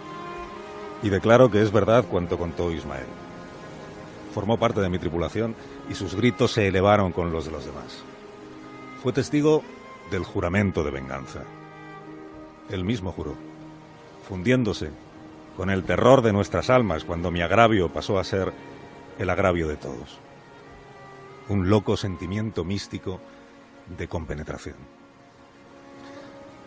y 1.04 1.10
declaro 1.10 1.52
que 1.52 1.62
es 1.62 1.72
verdad 1.72 2.06
cuanto 2.10 2.38
contó 2.38 2.72
Ismael. 2.72 3.21
Formó 4.34 4.58
parte 4.58 4.82
de 4.82 4.90
mi 4.90 5.00
tripulación 5.00 5.56
y 5.90 5.96
sus 5.96 6.16
gritos 6.16 6.52
se 6.52 6.68
elevaron 6.68 7.12
con 7.12 7.32
los 7.32 7.46
de 7.46 7.52
los 7.52 7.66
demás. 7.66 8.04
Fue 9.02 9.12
testigo 9.12 9.64
del 10.10 10.24
juramento 10.24 10.84
de 10.84 10.92
venganza. 10.92 11.44
Él 12.70 12.84
mismo 12.84 13.12
juró, 13.12 13.36
fundiéndose 14.28 14.92
con 15.58 15.70
el 15.70 15.84
terror 15.84 16.22
de 16.22 16.34
nuestras 16.34 16.70
almas 16.70 17.04
cuando 17.04 17.32
mi 17.32 17.42
agravio 17.42 17.90
pasó 17.90 18.20
a 18.20 18.24
ser 18.24 18.54
el 19.20 19.30
agravio 19.30 19.68
de 19.68 19.76
todos. 19.76 20.20
Un 21.50 21.70
loco 21.70 21.98
sentimiento 21.98 22.64
místico 22.64 23.20
de 23.98 24.08
compenetración. 24.08 24.76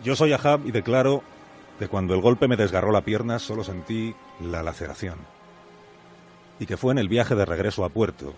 Yo 0.03 0.15
soy 0.15 0.33
Ahab 0.33 0.65
y 0.65 0.71
declaro 0.71 1.23
que 1.79 1.87
cuando 1.87 2.13
el 2.13 2.21
golpe 2.21 2.47
me 2.47 2.57
desgarró 2.57 2.91
la 2.91 3.01
pierna 3.01 3.39
solo 3.39 3.63
sentí 3.63 4.15
la 4.39 4.61
laceración. 4.61 5.34
Y 6.59 6.65
que 6.65 6.77
fue 6.77 6.91
en 6.91 6.99
el 6.99 7.09
viaje 7.09 7.35
de 7.35 7.45
regreso 7.45 7.83
a 7.83 7.89
puerto, 7.89 8.33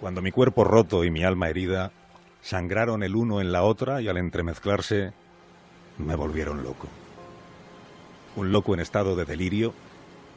cuando 0.00 0.22
mi 0.22 0.32
cuerpo 0.32 0.64
roto 0.64 1.04
y 1.04 1.10
mi 1.10 1.24
alma 1.24 1.48
herida 1.48 1.92
sangraron 2.40 3.02
el 3.02 3.16
uno 3.16 3.40
en 3.40 3.52
la 3.52 3.62
otra 3.62 4.02
y 4.02 4.08
al 4.08 4.16
entremezclarse 4.16 5.12
me 5.98 6.14
volvieron 6.14 6.62
loco 6.62 6.88
un 8.36 8.52
loco 8.52 8.74
en 8.74 8.80
estado 8.80 9.16
de 9.16 9.24
delirio 9.24 9.74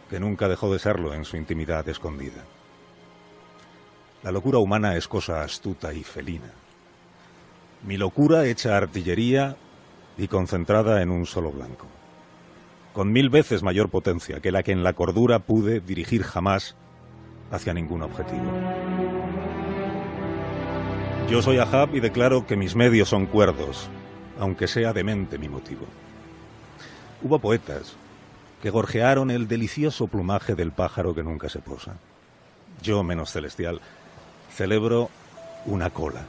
que 0.09 0.19
nunca 0.19 0.47
dejó 0.47 0.71
de 0.71 0.79
serlo 0.79 1.13
en 1.13 1.25
su 1.25 1.37
intimidad 1.37 1.87
escondida. 1.89 2.43
La 4.23 4.31
locura 4.31 4.59
humana 4.59 4.95
es 4.95 5.07
cosa 5.07 5.41
astuta 5.41 5.93
y 5.93 6.03
felina. 6.03 6.51
Mi 7.83 7.97
locura 7.97 8.45
hecha 8.45 8.77
artillería 8.77 9.55
y 10.17 10.27
concentrada 10.27 11.01
en 11.01 11.09
un 11.09 11.25
solo 11.25 11.51
blanco, 11.51 11.87
con 12.93 13.11
mil 13.11 13.29
veces 13.29 13.63
mayor 13.63 13.89
potencia 13.89 14.39
que 14.39 14.51
la 14.51 14.63
que 14.63 14.71
en 14.71 14.83
la 14.83 14.93
cordura 14.93 15.39
pude 15.39 15.79
dirigir 15.79 16.23
jamás 16.23 16.75
hacia 17.51 17.73
ningún 17.73 18.01
objetivo. 18.01 18.51
Yo 21.29 21.41
soy 21.41 21.57
Ahab 21.57 21.95
y 21.95 21.99
declaro 21.99 22.45
que 22.45 22.55
mis 22.55 22.75
medios 22.75 23.09
son 23.09 23.25
cuerdos, 23.25 23.89
aunque 24.39 24.67
sea 24.67 24.93
demente 24.93 25.37
mi 25.37 25.49
motivo. 25.49 25.85
Hubo 27.23 27.39
poetas 27.39 27.95
que 28.61 28.69
gorjearon 28.69 29.31
el 29.31 29.47
delicioso 29.47 30.07
plumaje 30.07 30.55
del 30.55 30.71
pájaro 30.71 31.15
que 31.15 31.23
nunca 31.23 31.49
se 31.49 31.59
posa. 31.59 31.95
Yo, 32.81 33.03
menos 33.03 33.31
celestial, 33.31 33.81
celebro 34.51 35.09
una 35.65 35.89
cola. 35.89 36.21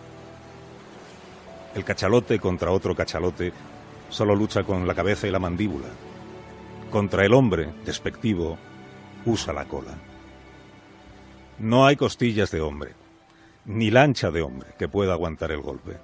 El 1.75 1.85
cachalote 1.85 2.39
contra 2.39 2.71
otro 2.71 2.95
cachalote 2.95 3.53
solo 4.09 4.35
lucha 4.35 4.63
con 4.65 4.87
la 4.87 4.95
cabeza 4.95 5.27
y 5.27 5.31
la 5.31 5.39
mandíbula. 5.39 5.89
Contra 6.91 7.27
el 7.27 7.35
hombre, 7.35 7.75
despectivo, 7.85 8.57
usa 9.27 9.53
la 9.53 9.67
cola. 9.67 9.93
No 11.59 11.87
hay 11.87 11.97
costillas 11.97 12.51
de 12.51 12.61
hombre, 12.61 12.93
ni 13.65 13.91
lancha 13.91 14.31
de 14.31 14.43
hombre 14.43 14.69
que 14.79 14.89
pueda 14.89 15.15
aguantar 15.15 15.53
el 15.53 15.61
golpe. 15.61 15.97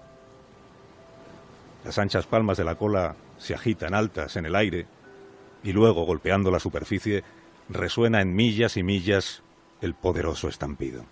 Las 1.85 1.99
anchas 1.99 2.27
palmas 2.27 2.57
de 2.57 2.65
la 2.65 2.77
cola 2.77 3.17
se 3.39 3.55
agitan 3.55 3.93
altas 3.93 4.37
en 4.37 4.47
el 4.47 4.57
aire 4.57 4.87
y 5.63 5.73
luego, 5.73 6.05
golpeando 6.05 6.51
la 6.51 6.59
superficie, 6.59 7.23
resuena 7.69 8.21
en 8.21 8.35
millas 8.35 8.77
y 8.77 8.83
millas 8.83 9.43
el 9.81 9.95
poderoso 9.95 10.49
estampido. 10.49 11.05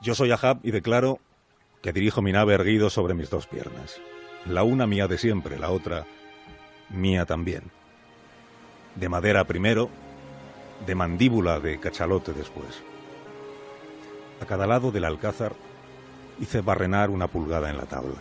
Yo 0.00 0.14
soy 0.14 0.32
Ahab 0.32 0.60
y 0.62 0.70
declaro 0.70 1.20
que 1.82 1.92
dirijo 1.92 2.22
mi 2.22 2.32
nave 2.32 2.54
erguido 2.54 2.88
sobre 2.88 3.14
mis 3.14 3.30
dos 3.30 3.46
piernas. 3.46 4.00
La 4.46 4.62
una 4.62 4.86
mía 4.86 5.06
de 5.06 5.18
siempre, 5.18 5.58
la 5.58 5.70
otra 5.70 6.06
mía 6.88 7.26
también. 7.26 7.64
De 8.96 9.08
madera 9.08 9.44
primero, 9.44 9.90
de 10.86 10.94
mandíbula 10.94 11.60
de 11.60 11.78
cachalote 11.78 12.32
después. 12.32 12.82
A 14.40 14.46
cada 14.46 14.66
lado 14.66 14.90
del 14.90 15.04
alcázar 15.04 15.52
hice 16.40 16.60
barrenar 16.60 17.10
una 17.10 17.28
pulgada 17.28 17.70
en 17.70 17.76
la 17.76 17.84
tabla. 17.84 18.16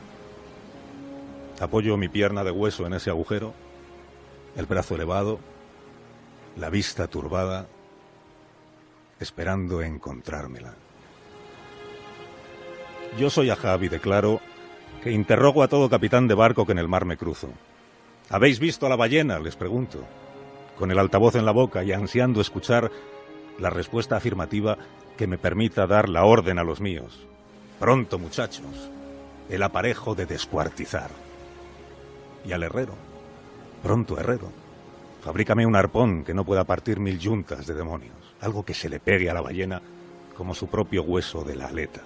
Apoyo 1.59 1.97
mi 1.97 2.09
pierna 2.09 2.43
de 2.43 2.51
hueso 2.51 2.85
en 2.85 2.93
ese 2.93 3.09
agujero, 3.09 3.53
el 4.55 4.65
brazo 4.65 4.95
elevado, 4.95 5.39
la 6.57 6.69
vista 6.69 7.07
turbada, 7.07 7.67
esperando 9.19 9.81
encontrármela. 9.81 10.73
Yo 13.17 13.29
soy 13.29 13.49
Ahab 13.49 13.83
y 13.83 13.89
declaro 13.89 14.39
que 15.03 15.11
interrogo 15.11 15.63
a 15.63 15.67
todo 15.67 15.89
capitán 15.89 16.27
de 16.27 16.33
barco 16.33 16.65
que 16.65 16.71
en 16.71 16.79
el 16.79 16.87
mar 16.87 17.05
me 17.05 17.17
cruzo. 17.17 17.49
¿Habéis 18.29 18.59
visto 18.59 18.85
a 18.85 18.89
la 18.89 18.95
ballena? 18.95 19.39
les 19.39 19.55
pregunto, 19.55 20.05
con 20.81 20.89
el 20.89 20.97
altavoz 20.97 21.35
en 21.35 21.45
la 21.45 21.51
boca 21.51 21.83
y 21.83 21.91
ansiando 21.91 22.41
escuchar 22.41 22.89
la 23.59 23.69
respuesta 23.69 24.17
afirmativa 24.17 24.79
que 25.15 25.27
me 25.27 25.37
permita 25.37 25.85
dar 25.85 26.09
la 26.09 26.25
orden 26.25 26.57
a 26.57 26.63
los 26.63 26.81
míos. 26.81 27.23
Pronto, 27.79 28.17
muchachos, 28.17 28.89
el 29.47 29.61
aparejo 29.61 30.15
de 30.15 30.25
descuartizar 30.25 31.11
y 32.43 32.51
al 32.53 32.63
herrero. 32.63 32.95
Pronto, 33.83 34.19
herrero. 34.19 34.51
Fabrícame 35.21 35.67
un 35.67 35.75
arpón 35.75 36.23
que 36.23 36.33
no 36.33 36.45
pueda 36.45 36.63
partir 36.63 36.99
mil 36.99 37.19
yuntas 37.19 37.67
de 37.67 37.75
demonios. 37.75 38.17
Algo 38.39 38.65
que 38.65 38.73
se 38.73 38.89
le 38.89 38.99
pegue 38.99 39.29
a 39.29 39.35
la 39.35 39.41
ballena 39.41 39.83
como 40.35 40.55
su 40.55 40.65
propio 40.65 41.03
hueso 41.03 41.43
de 41.43 41.57
la 41.57 41.67
aleta. 41.67 42.01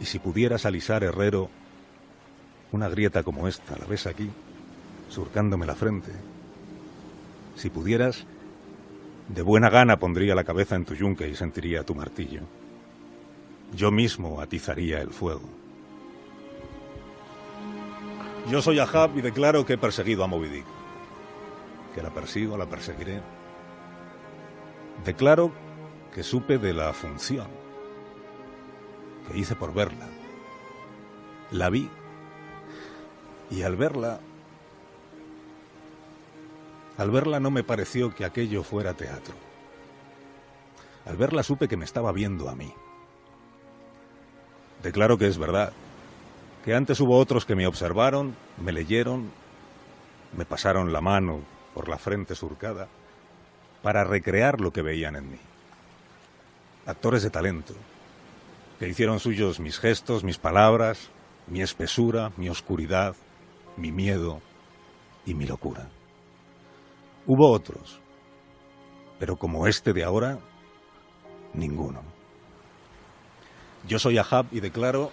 Y 0.00 0.06
si 0.06 0.18
pudieras 0.20 0.64
alisar, 0.64 1.04
herrero, 1.04 1.50
una 2.72 2.88
grieta 2.88 3.22
como 3.22 3.46
esta, 3.46 3.76
¿la 3.76 3.84
ves 3.84 4.06
aquí? 4.06 4.30
Surcándome 5.10 5.66
la 5.66 5.74
frente. 5.74 6.31
Si 7.54 7.70
pudieras, 7.70 8.26
de 9.28 9.42
buena 9.42 9.70
gana 9.70 9.98
pondría 9.98 10.34
la 10.34 10.44
cabeza 10.44 10.74
en 10.76 10.84
tu 10.84 10.94
yunque 10.94 11.28
y 11.28 11.34
sentiría 11.34 11.84
tu 11.84 11.94
martillo. 11.94 12.42
Yo 13.74 13.90
mismo 13.90 14.40
atizaría 14.40 15.00
el 15.00 15.10
fuego. 15.10 15.48
Yo 18.50 18.60
soy 18.60 18.78
Ahab 18.80 19.16
y 19.16 19.22
declaro 19.22 19.64
que 19.64 19.74
he 19.74 19.78
perseguido 19.78 20.24
a 20.24 20.26
Moby 20.26 20.48
Dick. 20.48 20.66
Que 21.94 22.02
la 22.02 22.10
persigo, 22.10 22.56
la 22.56 22.66
perseguiré. 22.66 23.22
Declaro 25.04 25.52
que 26.12 26.22
supe 26.22 26.58
de 26.58 26.72
la 26.72 26.92
función. 26.92 27.46
Que 29.28 29.38
hice 29.38 29.54
por 29.54 29.72
verla. 29.72 30.08
La 31.50 31.70
vi. 31.70 31.88
Y 33.50 33.62
al 33.62 33.76
verla... 33.76 34.20
Al 36.98 37.10
verla 37.10 37.40
no 37.40 37.50
me 37.50 37.64
pareció 37.64 38.14
que 38.14 38.24
aquello 38.24 38.62
fuera 38.62 38.94
teatro. 38.94 39.34
Al 41.06 41.16
verla 41.16 41.42
supe 41.42 41.68
que 41.68 41.76
me 41.76 41.84
estaba 41.84 42.12
viendo 42.12 42.48
a 42.48 42.54
mí. 42.54 42.72
Declaro 44.82 45.16
que 45.16 45.26
es 45.26 45.38
verdad, 45.38 45.72
que 46.64 46.74
antes 46.74 47.00
hubo 47.00 47.18
otros 47.18 47.44
que 47.44 47.54
me 47.54 47.66
observaron, 47.66 48.36
me 48.62 48.72
leyeron, 48.72 49.30
me 50.36 50.44
pasaron 50.44 50.92
la 50.92 51.00
mano 51.00 51.40
por 51.74 51.88
la 51.88 51.98
frente 51.98 52.34
surcada 52.34 52.88
para 53.82 54.04
recrear 54.04 54.60
lo 54.60 54.72
que 54.72 54.82
veían 54.82 55.16
en 55.16 55.30
mí. 55.30 55.38
Actores 56.86 57.22
de 57.22 57.30
talento, 57.30 57.74
que 58.78 58.88
hicieron 58.88 59.20
suyos 59.20 59.60
mis 59.60 59.78
gestos, 59.78 60.24
mis 60.24 60.38
palabras, 60.38 61.10
mi 61.46 61.62
espesura, 61.62 62.32
mi 62.36 62.48
oscuridad, 62.48 63.14
mi 63.76 63.92
miedo 63.92 64.40
y 65.24 65.34
mi 65.34 65.46
locura. 65.46 65.88
Hubo 67.26 67.50
otros, 67.50 68.00
pero 69.18 69.36
como 69.36 69.66
este 69.66 69.92
de 69.92 70.02
ahora, 70.02 70.38
ninguno. 71.54 72.02
Yo 73.86 73.98
soy 73.98 74.18
Ahab 74.18 74.46
y 74.50 74.60
declaro 74.60 75.10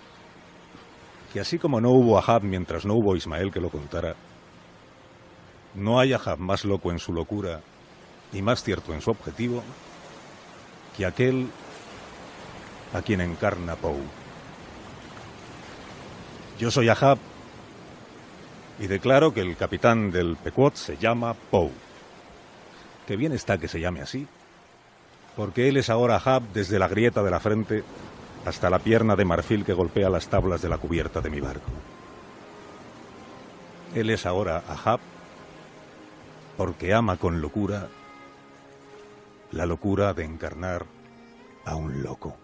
que 1.32 1.40
así 1.40 1.60
como 1.60 1.80
no 1.80 1.92
hubo 1.92 2.18
Ahab 2.18 2.44
mientras 2.44 2.86
no 2.86 2.96
hubo 2.96 3.16
Ismael 3.16 3.52
que 3.52 3.62
lo 3.62 3.70
contara, 3.70 4.16
no 5.76 6.00
hay 6.00 6.14
Ahab 6.14 6.40
más 6.40 6.66
loco 6.66 6.92
en 6.92 7.00
su 7.00 7.14
locura 7.14 7.62
y 8.34 8.42
más 8.42 8.64
cierto 8.64 8.94
en 8.94 9.02
su 9.02 9.12
objetivo 9.12 9.64
que 10.98 11.06
aquel 11.06 11.50
a 12.94 13.02
quien 13.02 13.22
encarna 13.22 13.76
Poe. 13.76 14.02
Yo 16.58 16.72
soy 16.72 16.90
Ahab 16.90 17.20
y 18.80 18.88
declaro 18.88 19.34
que 19.34 19.42
el 19.42 19.56
capitán 19.56 20.10
del 20.10 20.36
Pequot 20.38 20.76
se 20.76 20.98
llama 20.98 21.36
Poe. 21.52 21.89
Que 23.10 23.18
bien 23.18 23.34
está 23.34 23.58
que 23.58 23.68
se 23.68 23.80
llame 23.80 24.02
así, 24.02 24.28
porque 25.36 25.68
él 25.68 25.78
es 25.78 25.90
ahora 25.90 26.18
Ahab 26.18 26.44
desde 26.54 26.78
la 26.78 26.88
grieta 26.88 27.24
de 27.24 27.32
la 27.32 27.40
frente 27.40 27.84
hasta 28.46 28.70
la 28.70 28.78
pierna 28.78 29.16
de 29.16 29.26
marfil 29.26 29.66
que 29.66 29.74
golpea 29.74 30.12
las 30.12 30.28
tablas 30.28 30.62
de 30.62 30.70
la 30.70 30.78
cubierta 30.78 31.20
de 31.20 31.32
mi 31.32 31.40
barco. 31.40 31.72
Él 33.96 34.12
es 34.12 34.28
ahora 34.28 34.62
Ahab 34.70 35.00
porque 36.56 36.94
ama 36.94 37.18
con 37.18 37.42
locura 37.42 37.88
la 39.54 39.66
locura 39.66 40.14
de 40.14 40.26
encarnar 40.26 40.86
a 41.66 41.76
un 41.76 42.04
loco. 42.04 42.38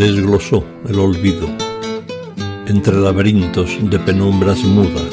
Desglosó 0.00 0.64
el 0.88 0.98
olvido 0.98 1.46
entre 2.66 2.96
laberintos 2.98 3.76
de 3.82 3.98
penumbras 3.98 4.64
mudas 4.64 5.12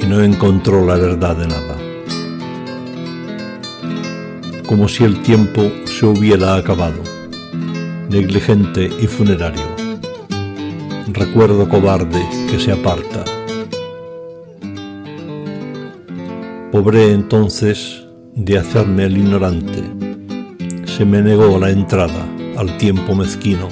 y 0.00 0.06
no 0.06 0.22
encontró 0.22 0.86
la 0.86 0.94
verdad 0.94 1.36
de 1.36 1.48
nada. 1.48 1.76
Como 4.64 4.86
si 4.86 5.02
el 5.02 5.20
tiempo 5.22 5.60
se 5.86 6.06
hubiera 6.06 6.54
acabado, 6.54 7.02
negligente 8.08 8.88
y 9.00 9.08
funerario. 9.08 9.66
Recuerdo 11.08 11.68
cobarde 11.68 12.24
que 12.48 12.60
se 12.60 12.70
aparta. 12.70 13.24
Pobre 16.70 17.10
entonces 17.10 18.04
de 18.36 18.58
hacerme 18.58 19.06
el 19.06 19.18
ignorante, 19.18 19.82
se 20.84 21.04
me 21.04 21.20
negó 21.20 21.58
la 21.58 21.70
entrada 21.70 22.31
al 22.62 22.78
tiempo 22.78 23.16
mezquino 23.16 23.68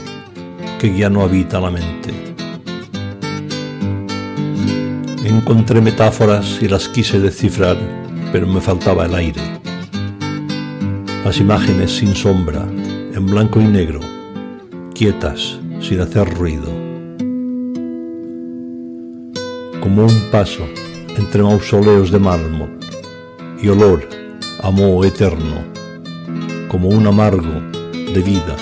que 0.80 0.92
ya 0.96 1.08
no 1.08 1.22
habita 1.22 1.60
la 1.60 1.70
mente. 1.70 2.10
Encontré 5.24 5.80
metáforas 5.80 6.58
y 6.60 6.66
las 6.66 6.88
quise 6.88 7.20
descifrar, 7.20 7.76
pero 8.32 8.48
me 8.48 8.60
faltaba 8.60 9.06
el 9.06 9.14
aire. 9.14 9.40
Las 11.24 11.38
imágenes 11.38 11.92
sin 11.92 12.16
sombra, 12.16 12.62
en 12.62 13.26
blanco 13.26 13.60
y 13.60 13.64
negro, 13.64 14.00
quietas, 14.92 15.60
sin 15.80 16.00
hacer 16.00 16.28
ruido. 16.34 16.68
Como 19.80 20.02
un 20.02 20.20
paso 20.32 20.66
entre 21.16 21.44
mausoleos 21.44 22.10
de 22.10 22.18
mármol 22.18 22.76
y 23.62 23.68
olor 23.68 24.08
a 24.64 24.70
moho 24.72 25.04
eterno, 25.04 25.62
como 26.68 26.88
un 26.88 27.06
amargo 27.06 27.62
de 27.92 28.22
vida 28.22 28.56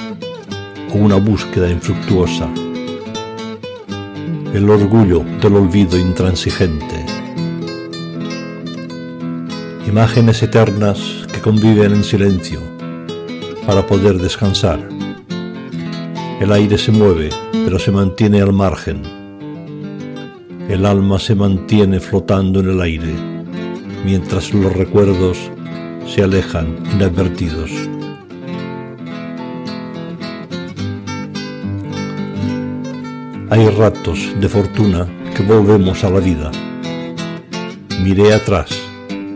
una 0.94 1.16
búsqueda 1.16 1.70
infructuosa, 1.70 2.48
el 4.54 4.70
orgullo 4.70 5.24
del 5.40 5.56
olvido 5.56 5.98
intransigente, 5.98 7.04
imágenes 9.86 10.42
eternas 10.42 11.26
que 11.32 11.40
conviven 11.40 11.92
en 11.92 12.04
silencio 12.04 12.60
para 13.66 13.86
poder 13.86 14.18
descansar. 14.18 14.80
El 16.40 16.52
aire 16.52 16.78
se 16.78 16.92
mueve, 16.92 17.30
pero 17.52 17.78
se 17.78 17.90
mantiene 17.90 18.40
al 18.40 18.52
margen. 18.52 19.02
El 20.68 20.86
alma 20.86 21.18
se 21.18 21.34
mantiene 21.34 22.00
flotando 22.00 22.60
en 22.60 22.70
el 22.70 22.80
aire, 22.80 23.14
mientras 24.04 24.54
los 24.54 24.72
recuerdos 24.72 25.38
se 26.06 26.22
alejan 26.22 26.78
inadvertidos. 26.94 27.70
Hay 33.50 33.66
ratos 33.70 34.34
de 34.38 34.46
fortuna 34.46 35.06
que 35.34 35.42
volvemos 35.42 36.04
a 36.04 36.10
la 36.10 36.20
vida. 36.20 36.50
Miré 38.02 38.34
atrás 38.34 38.68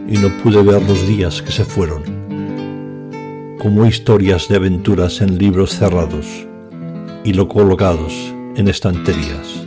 y 0.06 0.18
no 0.18 0.28
pude 0.42 0.62
ver 0.62 0.82
los 0.82 1.06
días 1.06 1.40
que 1.40 1.50
se 1.50 1.64
fueron, 1.64 2.02
como 3.58 3.86
historias 3.86 4.48
de 4.48 4.56
aventuras 4.56 5.22
en 5.22 5.38
libros 5.38 5.70
cerrados 5.70 6.26
y 7.24 7.32
lo 7.32 7.48
colocados 7.48 8.12
en 8.54 8.68
estanterías. 8.68 9.66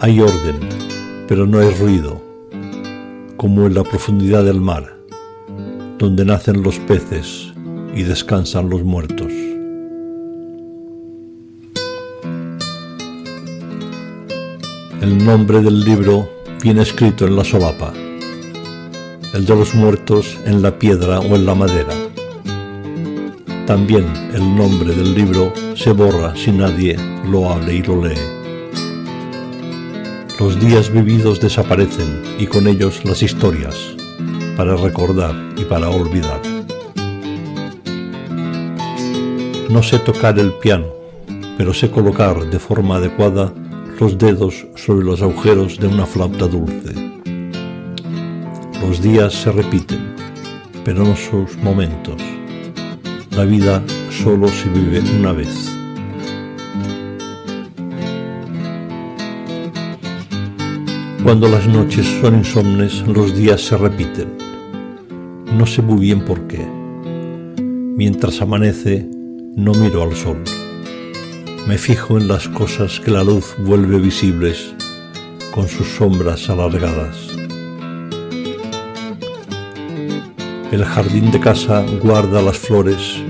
Hay 0.00 0.18
orden, 0.18 0.58
pero 1.28 1.46
no 1.46 1.60
hay 1.60 1.72
ruido, 1.74 2.20
como 3.36 3.66
en 3.68 3.74
la 3.74 3.84
profundidad 3.84 4.42
del 4.42 4.60
mar, 4.60 4.98
donde 5.98 6.24
nacen 6.24 6.64
los 6.64 6.80
peces 6.80 7.52
y 7.94 8.02
descansan 8.02 8.68
los 8.68 8.82
muertos. 8.82 9.51
El 15.02 15.24
nombre 15.24 15.60
del 15.60 15.80
libro 15.80 16.30
viene 16.62 16.82
escrito 16.82 17.26
en 17.26 17.34
la 17.34 17.42
solapa, 17.42 17.92
el 19.34 19.44
de 19.44 19.56
los 19.56 19.74
muertos 19.74 20.38
en 20.44 20.62
la 20.62 20.78
piedra 20.78 21.18
o 21.18 21.34
en 21.34 21.44
la 21.44 21.56
madera. 21.56 21.92
También 23.66 24.06
el 24.32 24.54
nombre 24.54 24.94
del 24.94 25.12
libro 25.12 25.52
se 25.74 25.90
borra 25.90 26.36
si 26.36 26.52
nadie 26.52 26.96
lo 27.28 27.50
hable 27.50 27.74
y 27.74 27.82
lo 27.82 28.04
lee. 28.04 28.14
Los 30.38 30.60
días 30.60 30.88
vividos 30.92 31.40
desaparecen 31.40 32.22
y 32.38 32.46
con 32.46 32.68
ellos 32.68 33.04
las 33.04 33.24
historias, 33.24 33.74
para 34.56 34.76
recordar 34.76 35.34
y 35.56 35.64
para 35.64 35.90
olvidar. 35.90 36.40
No 39.68 39.82
sé 39.82 39.98
tocar 39.98 40.38
el 40.38 40.52
piano, 40.52 40.86
pero 41.58 41.74
sé 41.74 41.90
colocar 41.90 42.48
de 42.48 42.60
forma 42.60 42.98
adecuada 42.98 43.52
los 44.00 44.18
dedos 44.18 44.66
sobre 44.76 45.04
los 45.04 45.22
agujeros 45.22 45.78
de 45.78 45.86
una 45.86 46.06
flauta 46.06 46.46
dulce. 46.48 46.94
Los 48.80 49.00
días 49.00 49.32
se 49.32 49.52
repiten, 49.52 50.14
pero 50.84 51.04
no 51.04 51.14
sus 51.14 51.56
momentos. 51.58 52.20
La 53.36 53.44
vida 53.44 53.82
solo 54.10 54.48
se 54.48 54.68
vive 54.68 55.00
una 55.18 55.32
vez. 55.32 55.72
Cuando 61.22 61.48
las 61.48 61.68
noches 61.68 62.06
son 62.20 62.36
insomnes, 62.36 63.06
los 63.06 63.36
días 63.36 63.60
se 63.60 63.76
repiten. 63.76 64.28
No 65.56 65.66
sé 65.66 65.80
muy 65.80 66.00
bien 66.00 66.24
por 66.24 66.46
qué. 66.48 66.66
Mientras 67.96 68.42
amanece, 68.42 69.08
no 69.56 69.72
miro 69.74 70.02
al 70.02 70.16
sol. 70.16 70.42
Me 71.66 71.78
fijo 71.78 72.18
en 72.18 72.26
las 72.26 72.48
cosas 72.48 72.98
que 72.98 73.12
la 73.12 73.22
luz 73.22 73.54
vuelve 73.58 73.98
visibles 74.00 74.74
con 75.54 75.68
sus 75.68 75.86
sombras 75.86 76.50
alargadas. 76.50 77.16
El 80.72 80.84
jardín 80.84 81.30
de 81.30 81.38
casa 81.38 81.84
guarda 82.02 82.42
las 82.42 82.58
flores, 82.58 83.22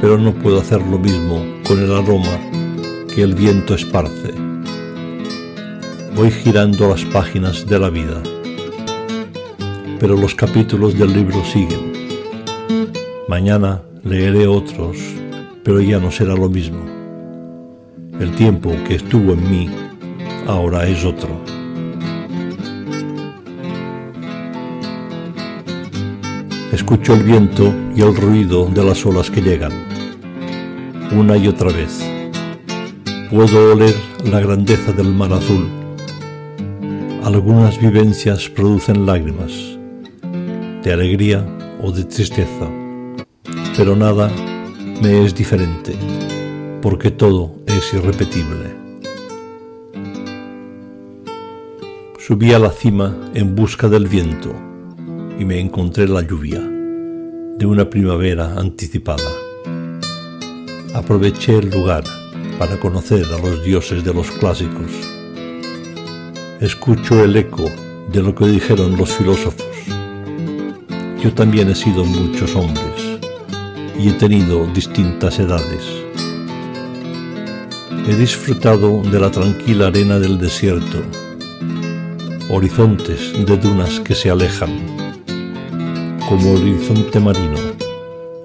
pero 0.00 0.18
no 0.18 0.32
puedo 0.32 0.60
hacer 0.60 0.82
lo 0.82 0.98
mismo 0.98 1.44
con 1.66 1.78
el 1.80 1.92
aroma 1.92 2.36
que 3.14 3.22
el 3.22 3.34
viento 3.34 3.74
esparce. 3.74 4.34
Voy 6.16 6.32
girando 6.32 6.88
las 6.88 7.04
páginas 7.04 7.64
de 7.64 7.78
la 7.78 7.90
vida, 7.90 8.20
pero 10.00 10.16
los 10.16 10.34
capítulos 10.34 10.98
del 10.98 11.12
libro 11.12 11.44
siguen. 11.44 11.92
Mañana 13.28 13.82
leeré 14.02 14.48
otros, 14.48 14.96
pero 15.62 15.80
ya 15.80 16.00
no 16.00 16.10
será 16.10 16.34
lo 16.34 16.48
mismo. 16.48 16.87
El 18.20 18.32
tiempo 18.34 18.74
que 18.86 18.96
estuvo 18.96 19.32
en 19.32 19.48
mí 19.48 19.70
ahora 20.48 20.88
es 20.88 21.04
otro. 21.04 21.28
Escucho 26.72 27.14
el 27.14 27.22
viento 27.22 27.72
y 27.94 28.02
el 28.02 28.16
ruido 28.16 28.66
de 28.66 28.84
las 28.84 29.06
olas 29.06 29.30
que 29.30 29.40
llegan, 29.40 29.70
una 31.12 31.36
y 31.36 31.46
otra 31.46 31.70
vez. 31.70 32.04
Puedo 33.30 33.72
oler 33.72 33.94
la 34.24 34.40
grandeza 34.40 34.92
del 34.92 35.14
mar 35.14 35.32
azul. 35.32 35.68
Algunas 37.22 37.80
vivencias 37.80 38.48
producen 38.48 39.06
lágrimas, 39.06 39.52
de 40.82 40.92
alegría 40.92 41.46
o 41.80 41.92
de 41.92 42.02
tristeza, 42.02 42.68
pero 43.76 43.94
nada 43.94 44.28
me 45.00 45.24
es 45.24 45.34
diferente, 45.34 45.94
porque 46.80 47.10
todo 47.10 47.56
es 47.66 47.92
irrepetible. 47.92 48.76
Subí 52.18 52.52
a 52.52 52.58
la 52.58 52.70
cima 52.70 53.16
en 53.34 53.54
busca 53.54 53.88
del 53.88 54.06
viento 54.06 54.54
y 55.38 55.44
me 55.44 55.58
encontré 55.58 56.06
la 56.06 56.22
lluvia 56.22 56.60
de 56.60 57.66
una 57.66 57.88
primavera 57.88 58.54
anticipada. 58.56 59.30
Aproveché 60.94 61.58
el 61.58 61.70
lugar 61.70 62.04
para 62.58 62.78
conocer 62.78 63.24
a 63.26 63.38
los 63.38 63.64
dioses 63.64 64.04
de 64.04 64.14
los 64.14 64.30
clásicos. 64.32 64.90
Escucho 66.60 67.24
el 67.24 67.36
eco 67.36 67.70
de 68.12 68.22
lo 68.22 68.34
que 68.34 68.46
dijeron 68.46 68.96
los 68.96 69.10
filósofos. 69.10 69.66
Yo 71.20 71.32
también 71.34 71.68
he 71.70 71.74
sido 71.74 72.04
muchos 72.04 72.54
hombres 72.54 73.18
y 73.98 74.08
he 74.08 74.12
tenido 74.12 74.66
distintas 74.66 75.38
edades. 75.40 75.97
He 78.08 78.14
disfrutado 78.16 79.02
de 79.02 79.20
la 79.20 79.30
tranquila 79.30 79.88
arena 79.88 80.18
del 80.18 80.38
desierto, 80.38 81.02
horizontes 82.48 83.34
de 83.44 83.56
dunas 83.58 84.00
que 84.00 84.14
se 84.14 84.30
alejan, 84.30 84.70
como 86.26 86.54
horizonte 86.54 87.20
marino, 87.20 87.58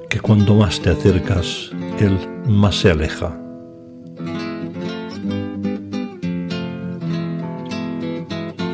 que 0.09 0.19
cuando 0.19 0.55
más 0.55 0.81
te 0.81 0.89
acercas, 0.89 1.71
él 1.97 2.19
más 2.45 2.75
se 2.75 2.91
aleja. 2.91 3.39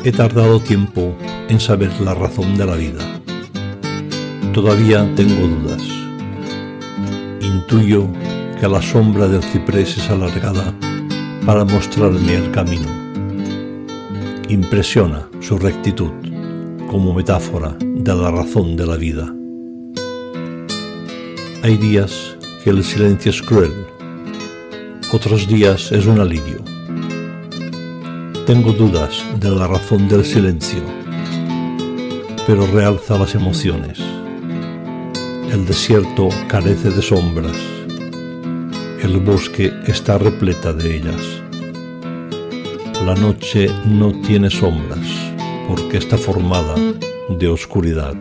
He 0.04 0.12
tardado 0.12 0.60
tiempo 0.60 1.16
en 1.50 1.60
saber 1.60 1.92
la 2.02 2.16
razón 2.16 2.58
de 2.58 2.66
la 2.66 2.76
vida. 2.76 3.22
Todavía 4.54 5.08
tengo 5.16 5.46
dudas. 5.46 5.84
Intuyo 7.42 8.10
que 8.60 8.68
la 8.68 8.82
sombra 8.82 9.28
del 9.28 9.42
ciprés 9.42 9.98
es 9.98 10.10
alargada 10.10 10.74
para 11.46 11.64
mostrarme 11.64 12.36
el 12.36 12.52
camino. 12.52 12.90
Impresiona 14.50 15.30
su 15.40 15.58
rectitud 15.58 16.12
como 16.90 17.14
metáfora 17.14 17.78
de 17.80 18.16
la 18.16 18.32
razón 18.32 18.76
de 18.76 18.86
la 18.86 18.98
vida. 18.98 19.34
Hay 21.64 21.78
días 21.78 22.36
que 22.64 22.72
el 22.72 22.84
silencio 22.84 23.32
es 23.32 23.42
cruel, 23.42 23.72
otros 25.14 25.48
días 25.48 25.92
es 25.94 26.06
un 26.06 26.20
alivio. 26.20 26.62
Tengo 28.46 28.74
dudas 28.74 29.24
de 29.40 29.52
la 29.52 29.68
razón 29.68 30.10
del 30.10 30.26
silencio, 30.26 30.82
pero 32.46 32.68
realza 32.68 33.18
las 33.18 33.36
emociones. 33.36 34.00
El 35.50 35.66
desierto 35.66 36.28
carece 36.48 36.90
de 36.90 37.02
sombras, 37.02 37.56
el 39.02 39.18
bosque 39.20 39.72
está 39.88 40.18
repleta 40.18 40.74
de 40.74 40.98
ellas. 40.98 41.42
La 43.06 43.16
noche 43.16 43.70
no 43.86 44.12
tiene 44.22 44.50
sombras 44.50 45.08
porque 45.68 45.98
está 45.98 46.18
formada 46.18 46.76
de 47.30 47.48
oscuridad. 47.48 48.16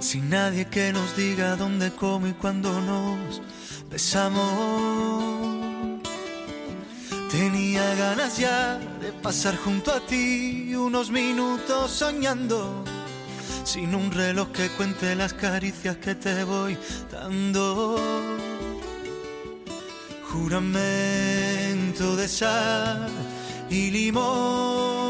Sin 0.00 0.30
nadie 0.30 0.66
que 0.66 0.90
nos 0.90 1.14
diga 1.14 1.54
dónde, 1.56 1.92
cómo 1.92 2.26
y 2.26 2.32
cuándo 2.32 2.80
nos 2.80 3.42
besamos. 3.90 4.40
Tenía 7.30 7.94
ganas 7.94 8.38
ya 8.38 8.78
de 9.00 9.12
pasar 9.12 9.56
junto 9.58 9.92
a 9.92 10.00
ti 10.00 10.74
unos 10.74 11.10
minutos 11.10 11.90
soñando. 11.90 12.84
Sin 13.64 13.94
un 13.94 14.10
reloj 14.10 14.50
que 14.50 14.70
cuente 14.70 15.14
las 15.14 15.34
caricias 15.34 15.98
que 15.98 16.14
te 16.14 16.42
voy 16.44 16.78
dando. 17.12 18.00
Juramento 20.32 22.16
de 22.16 22.28
sal 22.28 23.08
y 23.68 23.90
limón. 23.90 25.09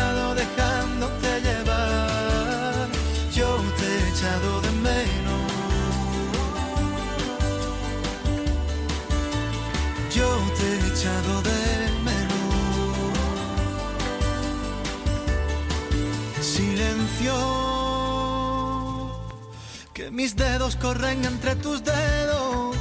mis 20.11 20.35
dedos 20.35 20.75
corren 20.75 21.23
entre 21.25 21.55
tus 21.55 21.83
dedos 21.83 22.75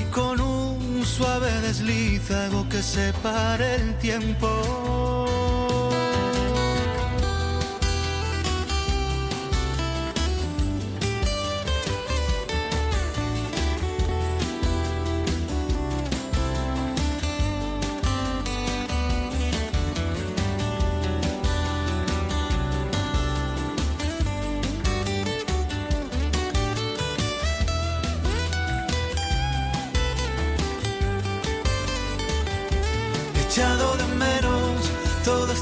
y 0.00 0.04
con 0.12 0.40
un 0.40 1.04
suave 1.04 1.50
desliz 1.62 2.30
hago 2.30 2.68
que 2.68 2.82
separe 2.82 3.74
el 3.74 3.98
tiempo. 3.98 5.59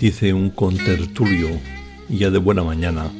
Dice 0.00 0.32
un 0.32 0.48
contertulio 0.48 1.50
ya 2.08 2.30
de 2.30 2.38
buena 2.38 2.64
mañana, 2.64 3.10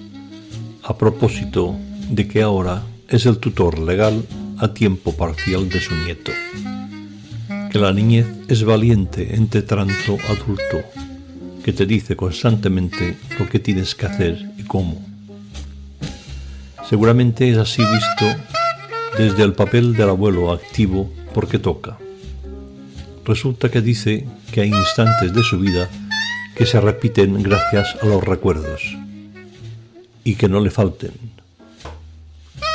a 0.83 0.97
propósito 0.97 1.77
de 2.09 2.27
que 2.27 2.41
ahora 2.41 2.83
es 3.07 3.27
el 3.27 3.37
tutor 3.37 3.79
legal 3.79 4.25
a 4.57 4.73
tiempo 4.73 5.15
parcial 5.15 5.69
de 5.69 5.79
su 5.79 5.95
nieto, 5.95 6.33
que 7.71 7.79
la 7.79 7.93
niñez 7.93 8.27
es 8.49 8.65
valiente 8.65 9.35
entre 9.35 9.61
tanto 9.61 10.17
adulto, 10.31 10.79
que 11.63 11.75
te 11.75 11.85
dice 11.85 12.17
constantemente 12.17 13.19
lo 13.39 13.47
que 13.47 13.59
tienes 13.59 13.95
que 13.95 14.07
hacer 14.07 14.51
y 14.57 14.63
cómo. 14.63 15.05
Seguramente 16.89 17.51
es 17.51 17.59
así 17.59 17.83
visto 17.83 18.43
desde 19.19 19.43
el 19.43 19.53
papel 19.53 19.95
del 19.95 20.09
abuelo 20.09 20.51
activo 20.51 21.13
porque 21.35 21.59
toca. 21.59 21.99
Resulta 23.27 23.71
que 23.71 23.83
dice 23.83 24.27
que 24.51 24.63
hay 24.63 24.71
instantes 24.71 25.35
de 25.35 25.43
su 25.43 25.59
vida 25.59 25.91
que 26.55 26.67
se 26.67 26.81
repiten 26.81 27.43
gracias 27.43 27.97
a 28.03 28.07
los 28.07 28.23
recuerdos 28.23 28.97
y 30.25 30.35
que 30.35 30.49
no 30.49 30.61
le 30.61 30.71
falten. 30.71 31.13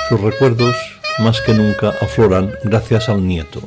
Sus 0.10 0.20
recuerdos 0.22 0.76
más 1.20 1.42
que 1.42 1.54
nunca 1.54 1.90
afloran 2.02 2.52
gracias 2.64 3.10
al 3.10 3.26
nieto. 3.26 3.62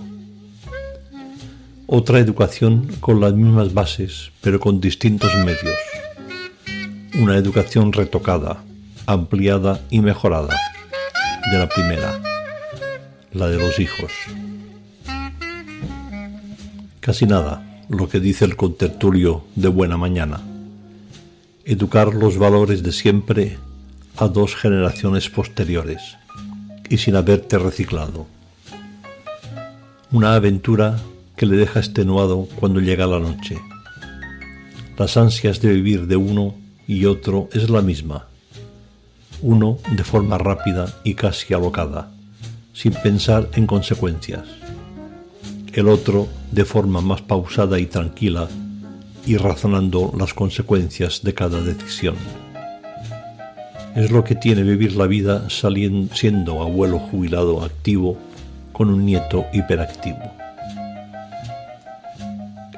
Otra 1.87 2.19
educación 2.19 2.89
con 3.01 3.21
las 3.21 3.33
mismas 3.33 3.73
bases, 3.73 4.31
pero 4.41 4.61
con 4.61 4.81
distintos 4.81 5.35
medios. 5.37 5.79
Una 7.19 7.37
educación 7.37 7.93
retocada, 7.93 8.63
ampliada 9.07 9.81
y 9.91 10.01
mejorada 10.01 10.55
de 11.51 11.59
la 11.59 11.69
primera, 11.69 12.21
la 13.33 13.49
de 13.49 13.57
los 13.57 13.79
hijos. 13.81 14.13
Casi 17.01 17.25
nada 17.25 17.68
lo 17.89 18.09
que 18.09 18.21
dice 18.21 18.45
el 18.45 18.57
contertulio 18.57 19.45
de 19.55 19.69
buena 19.69 19.97
mañana. 19.97 20.41
Educar 21.65 22.15
los 22.15 22.37
valores 22.37 22.83
de 22.83 22.93
siempre 22.93 23.59
a 24.17 24.29
dos 24.29 24.57
generaciones 24.57 25.31
posteriores 25.31 26.17
y 26.89 26.99
sin 26.99 27.17
haberte 27.17 27.59
reciclado. 27.59 28.27
Una 30.11 30.35
aventura 30.35 30.99
que 31.37 31.47
le 31.47 31.57
deja 31.57 31.81
extenuado 31.81 32.49
cuando 32.57 32.81
llega 32.81 33.07
la 33.07 33.21
noche. 33.21 33.59
Las 34.99 35.17
ansias 35.17 35.61
de 35.61 35.73
vivir 35.73 36.07
de 36.07 36.17
uno 36.17 36.55
y 36.87 37.05
otro 37.05 37.49
es 37.53 37.71
la 37.71 37.81
misma. 37.81 38.27
Uno 39.41 39.79
de 39.93 40.05
forma 40.05 40.37
rápida 40.37 40.93
y 41.05 41.15
casi 41.15 41.55
alocada, 41.55 42.11
sin 42.73 42.93
pensar 42.93 43.49
en 43.55 43.67
consecuencias. 43.67 44.58
El 45.79 45.87
otro 45.87 46.27
de 46.51 46.65
forma 46.65 47.01
más 47.01 47.23
pausada 47.23 47.79
y 47.79 47.87
tranquila 47.87 48.49
y 49.25 49.37
razonando 49.37 50.13
las 50.19 50.35
consecuencias 50.35 51.23
de 51.23 51.35
cada 51.35 51.61
decisión. 51.61 52.17
Es 53.95 54.11
lo 54.11 54.25
que 54.25 54.35
tiene 54.35 54.65
vivir 54.65 54.97
la 54.97 55.07
vida 55.07 55.47
siendo 55.49 56.63
abuelo 56.63 56.99
jubilado 56.99 57.63
activo 57.63 58.19
con 58.73 58.91
un 58.91 59.07
nieto 59.07 59.45
hiperactivo. 59.53 60.19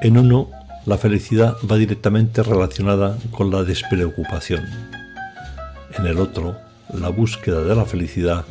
En 0.03 0.18
uno, 0.18 0.51
la 0.84 0.98
felicidad 0.98 1.57
va 1.72 1.78
directamente 1.78 2.42
relacionada 2.42 3.16
con 3.30 3.51
la 3.51 3.64
despreocupación. 3.64 4.66
En 5.96 6.05
el 6.05 6.18
otro, 6.18 6.55
la 6.92 7.09
búsqueda 7.09 7.62
de 7.62 7.74
la 7.74 7.86
felicidad 7.86 8.44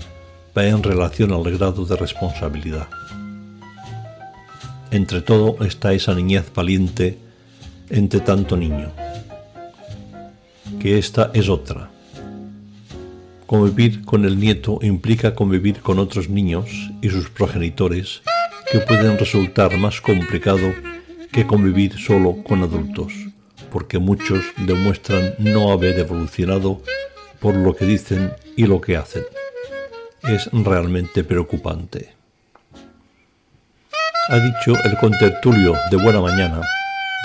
va 0.57 0.65
en 0.65 0.81
relación 0.81 1.33
al 1.33 1.43
grado 1.51 1.85
de 1.85 1.95
responsabilidad. 1.95 2.87
Entre 4.91 5.21
todo 5.21 5.63
está 5.63 5.93
esa 5.93 6.15
niñez 6.15 6.51
valiente 6.53 7.17
entre 7.89 8.19
tanto 8.19 8.55
niño, 8.55 8.91
que 10.79 10.97
esta 10.99 11.31
es 11.33 11.49
otra, 11.49 11.89
Convivir 13.49 14.05
con 14.05 14.25
el 14.25 14.39
nieto 14.39 14.77
implica 14.83 15.33
convivir 15.33 15.79
con 15.79 15.97
otros 15.97 16.29
niños 16.29 16.69
y 17.01 17.09
sus 17.09 17.31
progenitores 17.31 18.21
que 18.71 18.77
pueden 18.77 19.17
resultar 19.17 19.75
más 19.75 20.01
complicado 20.01 20.71
que 21.31 21.47
convivir 21.47 21.97
solo 21.97 22.43
con 22.43 22.61
adultos, 22.61 23.11
porque 23.71 23.97
muchos 23.97 24.43
demuestran 24.55 25.33
no 25.39 25.71
haber 25.71 25.97
evolucionado 25.97 26.83
por 27.39 27.55
lo 27.55 27.75
que 27.75 27.87
dicen 27.87 28.33
y 28.55 28.67
lo 28.67 28.81
que 28.81 28.97
hacen. 28.97 29.23
Es 30.21 30.47
realmente 30.53 31.23
preocupante. 31.23 32.18
Ha 34.32 34.38
dicho 34.38 34.75
el 34.84 34.95
contertulio 34.97 35.73
de 35.89 35.97
buena 35.97 36.21
mañana, 36.21 36.61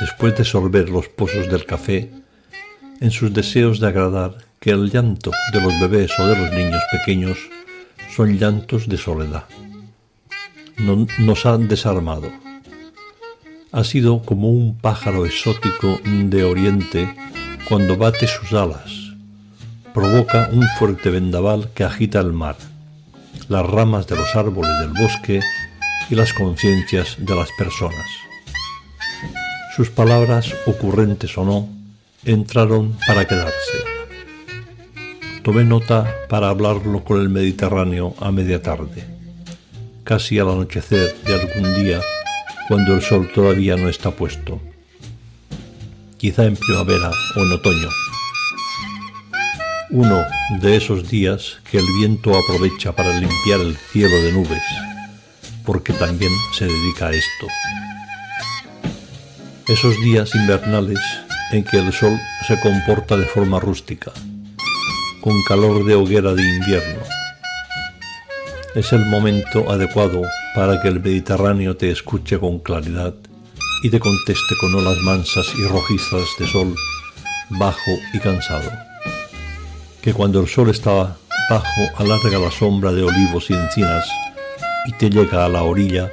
después 0.00 0.34
de 0.38 0.42
sorber 0.42 0.88
los 0.88 1.06
pozos 1.06 1.50
del 1.50 1.66
café, 1.66 2.10
en 2.98 3.10
sus 3.10 3.34
deseos 3.34 3.78
de 3.78 3.88
agradar 3.88 4.38
que 4.58 4.70
el 4.70 4.90
llanto 4.90 5.30
de 5.52 5.60
los 5.60 5.78
bebés 5.80 6.18
o 6.18 6.26
de 6.26 6.34
los 6.34 6.50
niños 6.54 6.82
pequeños 6.90 7.36
son 8.16 8.38
llantos 8.38 8.88
de 8.88 8.96
soledad. 8.96 9.44
nos 10.78 11.44
han 11.44 11.68
desarmado. 11.68 12.32
Ha 13.70 13.84
sido 13.84 14.22
como 14.22 14.48
un 14.48 14.78
pájaro 14.78 15.26
exótico 15.26 16.00
de 16.04 16.42
oriente 16.42 17.14
cuando 17.68 17.98
bate 17.98 18.26
sus 18.26 18.54
alas. 18.54 19.12
Provoca 19.92 20.48
un 20.50 20.66
fuerte 20.78 21.10
vendaval 21.10 21.68
que 21.74 21.84
agita 21.84 22.20
el 22.20 22.32
mar, 22.32 22.56
las 23.50 23.66
ramas 23.66 24.06
de 24.06 24.16
los 24.16 24.34
árboles 24.34 24.72
del 24.80 25.02
bosque 25.02 25.40
y 26.10 26.14
las 26.14 26.32
conciencias 26.32 27.16
de 27.18 27.34
las 27.34 27.50
personas. 27.58 28.06
Sus 29.76 29.90
palabras, 29.90 30.54
ocurrentes 30.66 31.36
o 31.36 31.44
no, 31.44 31.68
entraron 32.24 32.96
para 33.06 33.26
quedarse 33.26 33.94
Tomé 35.44 35.62
nota 35.62 36.10
para 36.30 36.48
hablarlo 36.48 37.04
con 37.04 37.20
el 37.20 37.28
Mediterráneo 37.28 38.14
a 38.18 38.32
media 38.32 38.62
tarde, 38.62 39.04
casi 40.02 40.38
al 40.38 40.48
anochecer 40.48 41.14
de 41.22 41.34
algún 41.34 41.84
día 41.84 42.00
cuando 42.66 42.94
el 42.94 43.02
sol 43.02 43.30
todavía 43.34 43.76
no 43.76 43.90
está 43.90 44.10
puesto, 44.10 44.58
quizá 46.16 46.46
en 46.46 46.56
primavera 46.56 47.10
o 47.36 47.40
en 47.40 47.52
otoño. 47.52 47.88
Uno 49.90 50.24
de 50.62 50.76
esos 50.76 51.10
días 51.10 51.58
que 51.70 51.76
el 51.76 51.86
viento 51.98 52.32
aprovecha 52.38 52.92
para 52.92 53.10
limpiar 53.20 53.60
el 53.60 53.76
cielo 53.92 54.16
de 54.16 54.32
nubes, 54.32 54.62
porque 55.64 55.92
también 55.92 56.32
se 56.52 56.66
dedica 56.66 57.08
a 57.08 57.10
esto. 57.10 57.46
Esos 59.66 59.98
días 60.02 60.34
invernales 60.34 60.98
en 61.52 61.64
que 61.64 61.78
el 61.78 61.92
sol 61.92 62.18
se 62.46 62.60
comporta 62.60 63.16
de 63.16 63.24
forma 63.24 63.58
rústica, 63.58 64.12
con 65.20 65.42
calor 65.44 65.84
de 65.84 65.94
hoguera 65.94 66.34
de 66.34 66.42
invierno. 66.42 67.00
Es 68.74 68.92
el 68.92 69.06
momento 69.06 69.70
adecuado 69.70 70.22
para 70.54 70.82
que 70.82 70.88
el 70.88 71.00
Mediterráneo 71.00 71.76
te 71.76 71.90
escuche 71.90 72.38
con 72.38 72.58
claridad 72.58 73.14
y 73.82 73.90
te 73.90 74.00
conteste 74.00 74.54
con 74.60 74.74
olas 74.74 74.98
mansas 74.98 75.46
y 75.58 75.66
rojizas 75.68 76.28
de 76.38 76.46
sol 76.46 76.74
bajo 77.50 77.92
y 78.12 78.18
cansado. 78.18 78.70
Que 80.02 80.12
cuando 80.12 80.40
el 80.40 80.48
sol 80.48 80.70
está 80.70 81.16
bajo 81.48 81.82
alarga 81.96 82.38
la 82.38 82.50
sombra 82.50 82.92
de 82.92 83.02
olivos 83.02 83.48
y 83.50 83.54
encinas 83.54 84.04
y 84.84 84.92
te 84.92 85.10
llega 85.10 85.44
a 85.44 85.48
la 85.48 85.62
orilla 85.62 86.12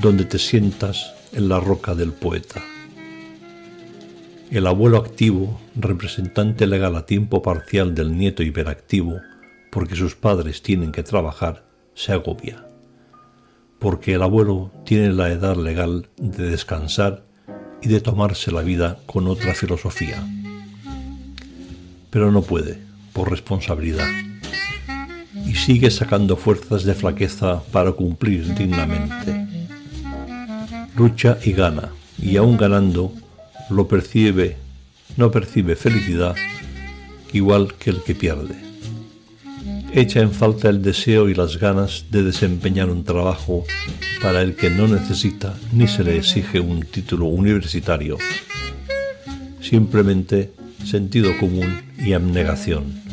donde 0.00 0.24
te 0.24 0.38
sientas 0.38 1.14
en 1.32 1.48
la 1.48 1.60
roca 1.60 1.94
del 1.94 2.12
poeta. 2.12 2.60
El 4.50 4.66
abuelo 4.66 4.98
activo, 4.98 5.60
representante 5.76 6.66
legal 6.66 6.96
a 6.96 7.06
tiempo 7.06 7.40
parcial 7.40 7.94
del 7.94 8.16
nieto 8.16 8.42
hiperactivo, 8.42 9.20
porque 9.70 9.94
sus 9.94 10.16
padres 10.16 10.62
tienen 10.62 10.90
que 10.90 11.02
trabajar, 11.02 11.64
se 11.94 12.12
agobia. 12.12 12.66
Porque 13.78 14.14
el 14.14 14.22
abuelo 14.22 14.72
tiene 14.84 15.12
la 15.12 15.30
edad 15.30 15.56
legal 15.56 16.08
de 16.16 16.50
descansar 16.50 17.22
y 17.80 17.88
de 17.88 18.00
tomarse 18.00 18.50
la 18.50 18.62
vida 18.62 18.98
con 19.06 19.28
otra 19.28 19.54
filosofía. 19.54 20.22
Pero 22.10 22.32
no 22.32 22.42
puede, 22.42 22.78
por 23.12 23.30
responsabilidad. 23.30 24.08
Y 25.50 25.54
sigue 25.54 25.90
sacando 25.90 26.36
fuerzas 26.36 26.84
de 26.84 26.94
flaqueza 26.94 27.60
para 27.72 27.90
cumplir 27.90 28.54
dignamente. 28.54 29.48
Lucha 30.96 31.38
y 31.44 31.50
gana, 31.50 31.88
y 32.22 32.36
aún 32.36 32.56
ganando, 32.56 33.12
lo 33.68 33.88
percibe, 33.88 34.58
no 35.16 35.32
percibe 35.32 35.74
felicidad 35.74 36.36
igual 37.32 37.74
que 37.74 37.90
el 37.90 38.00
que 38.04 38.14
pierde. 38.14 38.54
Echa 39.92 40.20
en 40.20 40.30
falta 40.30 40.68
el 40.68 40.82
deseo 40.82 41.28
y 41.28 41.34
las 41.34 41.58
ganas 41.58 42.04
de 42.12 42.22
desempeñar 42.22 42.88
un 42.88 43.02
trabajo 43.02 43.64
para 44.22 44.42
el 44.42 44.54
que 44.54 44.70
no 44.70 44.86
necesita 44.86 45.56
ni 45.72 45.88
se 45.88 46.04
le 46.04 46.16
exige 46.16 46.60
un 46.60 46.82
título 46.82 47.26
universitario. 47.26 48.18
Simplemente 49.60 50.52
sentido 50.84 51.36
común 51.40 51.82
y 51.98 52.12
abnegación. 52.12 53.09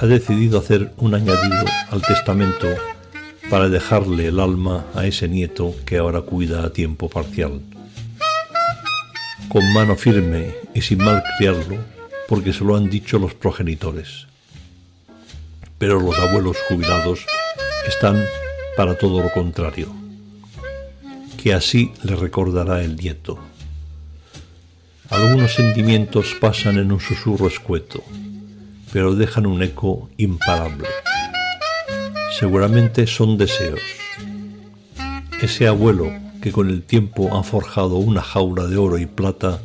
Ha 0.00 0.06
decidido 0.06 0.58
hacer 0.58 0.92
un 0.96 1.14
añadido 1.14 1.64
al 1.90 2.02
testamento 2.02 2.68
para 3.50 3.68
dejarle 3.68 4.28
el 4.28 4.40
alma 4.40 4.86
a 4.94 5.06
ese 5.06 5.28
nieto 5.28 5.74
que 5.84 5.98
ahora 5.98 6.22
cuida 6.22 6.64
a 6.64 6.70
tiempo 6.70 7.08
parcial 7.08 7.60
con 9.48 9.72
mano 9.72 9.96
firme 9.96 10.54
y 10.74 10.82
sin 10.82 10.98
mal 10.98 11.22
criarlo, 11.38 11.78
porque 12.28 12.52
se 12.52 12.64
lo 12.64 12.76
han 12.76 12.90
dicho 12.90 13.18
los 13.18 13.34
progenitores. 13.34 14.26
Pero 15.78 16.00
los 16.00 16.18
abuelos 16.18 16.56
jubilados 16.68 17.24
están 17.86 18.22
para 18.76 18.98
todo 18.98 19.22
lo 19.22 19.32
contrario, 19.32 19.88
que 21.42 21.54
así 21.54 21.92
le 22.02 22.14
recordará 22.14 22.82
el 22.82 22.96
nieto. 22.96 23.38
Algunos 25.08 25.54
sentimientos 25.54 26.36
pasan 26.38 26.76
en 26.76 26.92
un 26.92 27.00
susurro 27.00 27.46
escueto, 27.46 28.04
pero 28.92 29.14
dejan 29.14 29.46
un 29.46 29.62
eco 29.62 30.08
imparable. 30.16 30.88
Seguramente 32.38 33.06
son 33.06 33.36
deseos. 33.36 33.80
Ese 35.40 35.66
abuelo 35.66 36.10
que 36.40 36.52
con 36.52 36.70
el 36.70 36.82
tiempo 36.82 37.36
han 37.36 37.44
forjado 37.44 37.96
una 37.96 38.22
jaula 38.22 38.66
de 38.66 38.76
oro 38.76 38.98
y 38.98 39.06
plata 39.06 39.60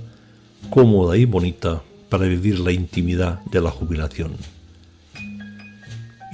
cómoda 0.69 1.17
y 1.17 1.25
bonita 1.25 1.83
para 2.09 2.25
vivir 2.25 2.59
la 2.59 2.71
intimidad 2.71 3.41
de 3.45 3.61
la 3.61 3.69
jubilación. 3.69 4.33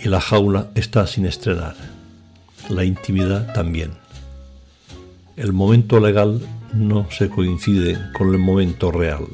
Y 0.03 0.07
la 0.07 0.21
jaula 0.21 0.69
está 0.75 1.07
sin 1.07 1.25
estrenar, 1.25 1.75
la 2.69 2.85
intimidad 2.85 3.53
también. 3.53 3.91
El 5.35 5.51
momento 5.51 5.99
legal 5.99 6.41
no 6.73 7.07
se 7.11 7.29
coincide 7.29 7.97
con 8.13 8.33
el 8.33 8.39
momento 8.39 8.91
real. 8.91 9.25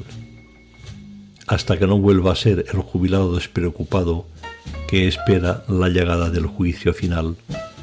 Hasta 1.46 1.78
que 1.78 1.86
no 1.86 1.98
vuelva 1.98 2.32
a 2.32 2.36
ser 2.36 2.66
el 2.72 2.80
jubilado 2.80 3.34
despreocupado 3.34 4.26
que 4.88 5.06
espera 5.06 5.64
la 5.68 5.88
llegada 5.88 6.30
del 6.30 6.46
juicio 6.46 6.92
final, 6.92 7.36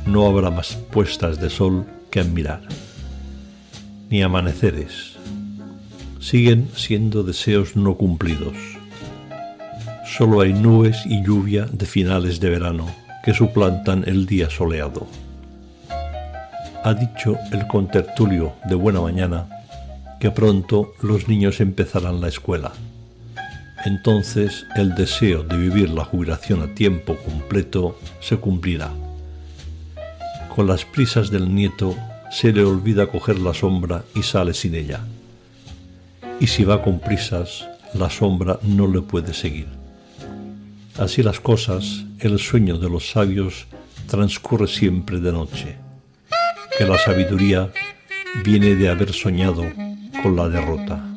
no 0.06 0.28
habrá 0.28 0.50
más 0.50 0.76
puestas 0.92 1.40
de 1.40 1.50
sol 1.50 1.86
que 2.12 2.20
admirar 2.20 2.62
ni 4.14 4.22
amaneceres. 4.22 5.14
Siguen 6.20 6.70
siendo 6.76 7.24
deseos 7.24 7.76
no 7.76 7.96
cumplidos. 7.96 8.54
Solo 10.06 10.42
hay 10.42 10.54
nubes 10.54 11.04
y 11.06 11.24
lluvia 11.24 11.66
de 11.72 11.88
finales 11.88 12.40
de 12.40 12.52
verano 12.52 12.86
que 13.26 13.34
suplantan 13.34 14.04
el 14.06 14.28
día 14.28 14.52
soleado. 14.52 15.08
Ha 16.84 16.94
dicho 16.94 17.38
el 17.52 17.66
contertulio 17.66 18.54
de 18.66 18.76
buena 18.76 19.02
mañana 19.02 19.48
que 20.20 20.30
pronto 20.30 20.94
los 21.02 21.28
niños 21.28 21.60
empezarán 21.60 22.22
la 22.22 22.28
escuela. 22.28 22.72
Entonces 23.86 24.66
el 24.76 24.96
deseo 24.96 25.44
de 25.44 25.58
vivir 25.58 25.90
la 25.90 26.06
jubilación 26.06 26.62
a 26.62 26.74
tiempo 26.74 27.18
completo 27.18 28.00
se 28.22 28.38
cumplirá. 28.38 28.92
Con 30.56 30.68
las 30.68 30.86
prisas 30.86 31.30
del 31.32 31.54
nieto 31.54 31.96
se 32.32 32.54
le 32.54 32.64
olvida 32.64 33.08
coger 33.08 33.40
la 33.40 33.54
sombra 33.54 34.04
y 34.16 34.24
sale 34.24 34.54
sin 34.54 34.76
ella. 34.76 35.02
Y 36.40 36.48
si 36.48 36.64
va 36.64 36.82
con 36.82 37.00
prisas, 37.00 37.68
la 37.94 38.10
sombra 38.10 38.58
no 38.64 38.88
le 38.88 39.02
puede 39.02 39.34
seguir. 39.34 39.68
Así 40.98 41.22
las 41.22 41.40
cosas, 41.40 42.06
el 42.20 42.40
sueño 42.40 42.78
de 42.78 42.90
los 42.90 43.10
sabios 43.12 43.66
transcurre 44.08 44.68
siempre 44.68 45.20
de 45.20 45.32
noche, 45.32 45.76
que 46.78 46.86
la 46.86 46.98
sabiduría 46.98 47.72
viene 48.46 48.76
de 48.76 48.90
haber 48.90 49.12
soñado 49.12 49.64
con 50.22 50.36
la 50.36 50.50
derrota. 50.50 51.13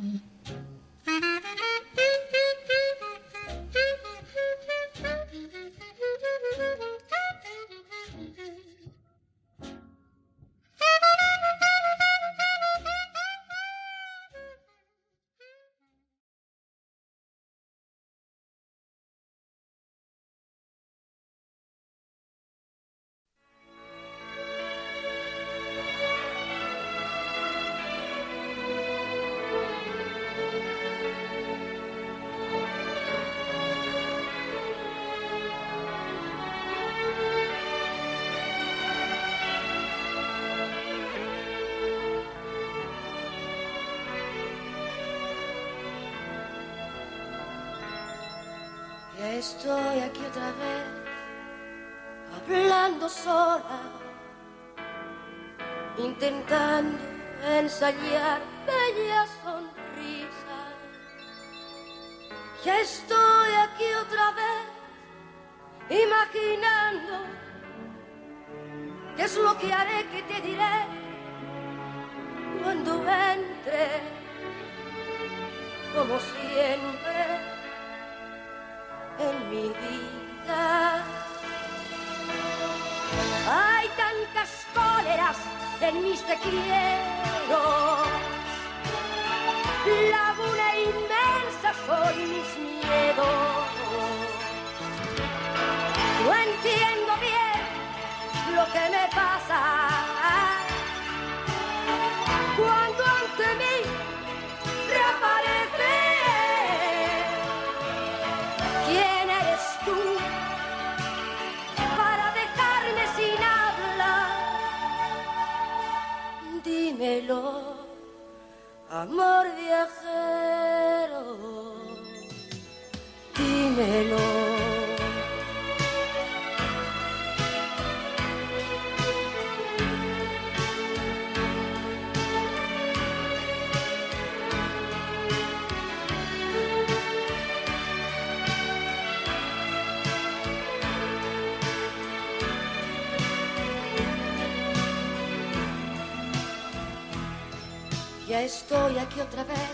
Estoy 148.47 148.97
aquí 148.99 149.21
otra 149.21 149.43
vez, 149.43 149.71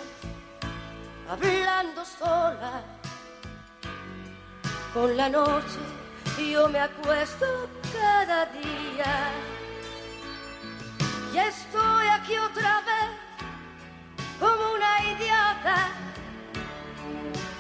hablando 1.29 2.05
sola. 2.05 2.83
Con 4.95 5.17
la 5.17 5.29
noche 5.29 5.81
yo 6.51 6.69
me 6.69 6.81
acuesto 6.81 7.47
cada 7.93 8.47
día. 8.47 9.13
Ya 11.35 11.47
estoy 11.49 12.07
aquí 12.09 12.37
otra 12.39 12.83
vez, 12.89 13.11
como 14.41 14.75
una 14.75 14.93
idiota, 15.13 15.79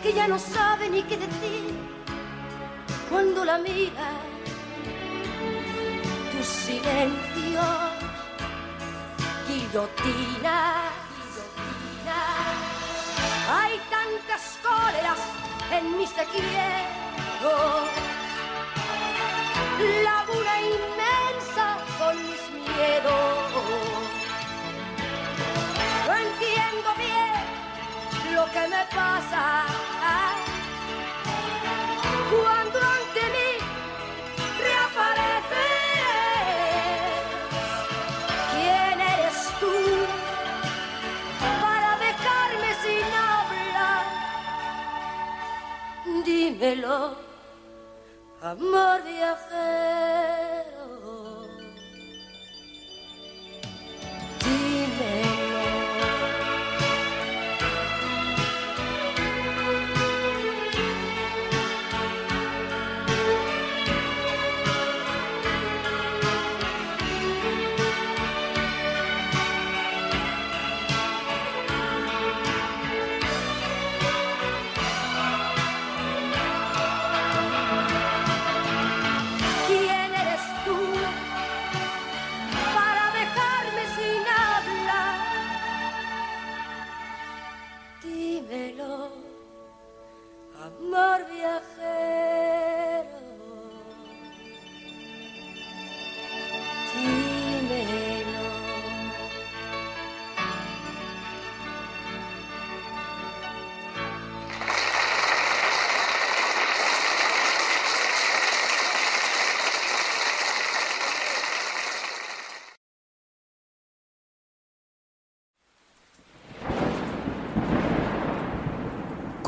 que 0.02 0.12
ya 0.14 0.26
no 0.28 0.38
sabe 0.38 0.88
ni 0.88 1.02
qué 1.02 1.16
decir 1.18 1.74
cuando 3.10 3.44
la 3.44 3.58
mira. 3.58 4.08
Tu 6.32 6.42
silencio 6.42 7.62
guillotina. 9.52 11.01
Hay 13.54 13.78
tantas 13.90 14.58
cóleras 14.62 15.18
en 15.70 15.98
mis 15.98 16.10
te 16.14 16.24
quiero. 16.24 17.54
Laguna 20.04 20.54
inmensa 20.74 21.76
con 21.98 22.16
mis 22.28 22.42
miedos. 22.50 23.52
No 26.06 26.14
entiendo 26.14 26.88
bien 26.96 28.34
lo 28.34 28.44
que 28.52 28.68
me 28.68 28.84
pasa. 28.96 29.72
ולא 46.62 47.08
המור 48.42 49.06
יחד. 49.06 50.41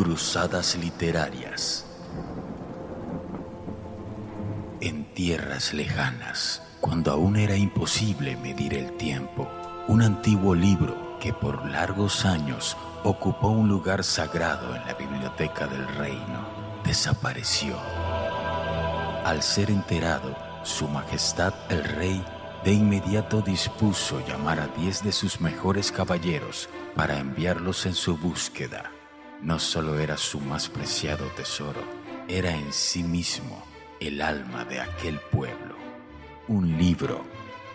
Cruzadas 0.04 0.76
Literarias. 0.76 1.86
En 4.82 5.06
tierras 5.14 5.72
lejanas, 5.72 6.60
cuando 6.82 7.10
aún 7.10 7.36
era 7.36 7.56
imposible 7.56 8.36
medir 8.36 8.74
el 8.74 8.98
tiempo, 8.98 9.48
un 9.88 10.02
antiguo 10.02 10.54
libro 10.54 11.18
que 11.20 11.32
por 11.32 11.64
largos 11.64 12.26
años 12.26 12.76
ocupó 13.02 13.48
un 13.48 13.70
lugar 13.70 14.04
sagrado 14.04 14.76
en 14.76 14.84
la 14.84 14.92
biblioteca 14.92 15.66
del 15.66 15.88
reino 15.96 16.48
desapareció. 16.84 17.78
Al 19.24 19.42
ser 19.42 19.70
enterado, 19.70 20.36
Su 20.64 20.86
Majestad 20.86 21.54
el 21.70 21.82
Rey 21.82 22.22
de 22.62 22.74
inmediato 22.74 23.40
dispuso 23.40 24.20
llamar 24.28 24.60
a 24.60 24.66
diez 24.66 25.02
de 25.02 25.12
sus 25.12 25.40
mejores 25.40 25.90
caballeros 25.90 26.68
para 26.94 27.18
enviarlos 27.18 27.86
en 27.86 27.94
su 27.94 28.18
búsqueda 28.18 28.90
no 29.44 29.58
solo 29.58 29.98
era 29.98 30.16
su 30.16 30.40
más 30.40 30.70
preciado 30.70 31.26
tesoro, 31.36 31.82
era 32.28 32.50
en 32.50 32.72
sí 32.72 33.02
mismo 33.02 33.62
el 34.00 34.22
alma 34.22 34.64
de 34.64 34.80
aquel 34.80 35.20
pueblo. 35.20 35.76
Un 36.48 36.78
libro 36.78 37.24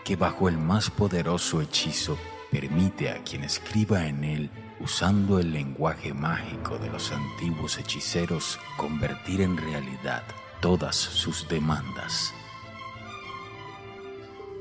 que 0.04 0.16
bajo 0.16 0.50
el 0.50 0.58
más 0.58 0.90
poderoso 0.90 1.62
hechizo 1.62 2.18
permite 2.52 3.12
a 3.12 3.24
quien 3.24 3.44
escriba 3.44 4.08
en 4.08 4.24
él, 4.24 4.50
usando 4.80 5.38
el 5.38 5.52
lenguaje 5.52 6.12
mágico 6.12 6.80
de 6.80 6.90
los 6.90 7.12
antiguos 7.12 7.78
hechiceros, 7.78 8.58
convertir 8.76 9.42
en 9.42 9.56
realidad 9.56 10.24
todas 10.62 10.96
sus 10.96 11.48
demandas. 11.48 12.34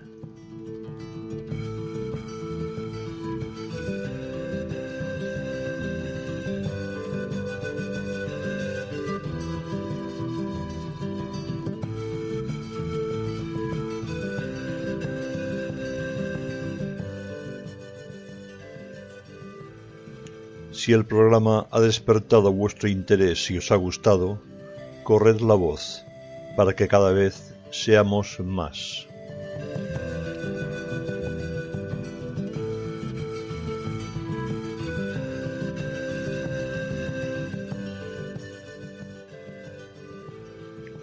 Si 20.85 20.93
el 20.93 21.07
programa 21.07 21.67
ha 21.71 21.81
despertado 21.81 22.53
vuestro 22.53 22.91
interés 22.91 23.51
y 23.51 23.57
os 23.57 23.73
ha 23.73 23.77
gustado, 23.77 24.39
corred 25.03 25.41
la 25.41 25.55
voz 25.55 26.05
para 26.59 26.77
que 26.77 26.89
cada 26.89 27.11
vez 27.11 27.55
seamos 27.71 28.39
más. 28.41 29.07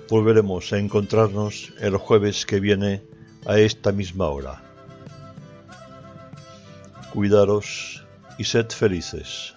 Volveremos 0.07 0.71
a 0.73 0.77
encontrarnos 0.77 1.73
el 1.79 1.97
jueves 1.97 2.45
que 2.45 2.59
viene 2.59 3.01
a 3.47 3.57
esta 3.57 3.91
misma 3.91 4.27
hora. 4.27 4.61
Cuidaros 7.11 8.05
y 8.37 8.43
sed 8.43 8.69
felices. 8.69 9.55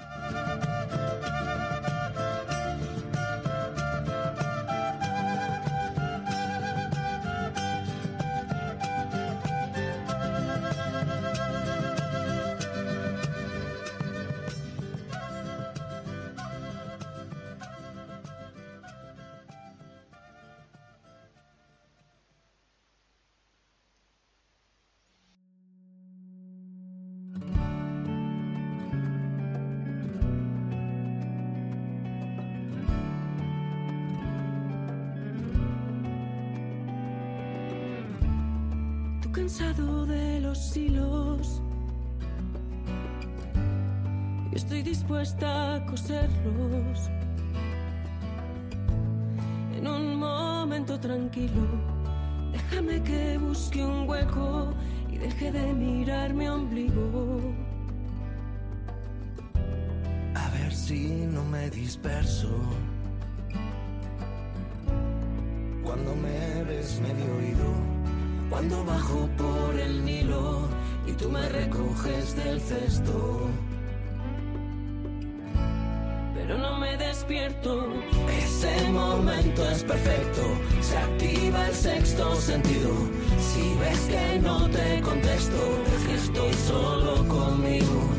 Perfecto. 79.87 80.43
Se 80.81 80.97
activa 80.97 81.69
el 81.69 81.75
sexto 81.75 82.35
sentido. 82.37 82.91
Si 83.39 83.75
ves 83.81 84.01
que 84.09 84.41
no 84.41 84.69
te 84.71 85.01
contesto, 85.01 85.61
es 85.97 86.07
que 86.07 86.15
estoy 86.15 86.55
solo 86.67 87.27
conmigo. 87.29 88.11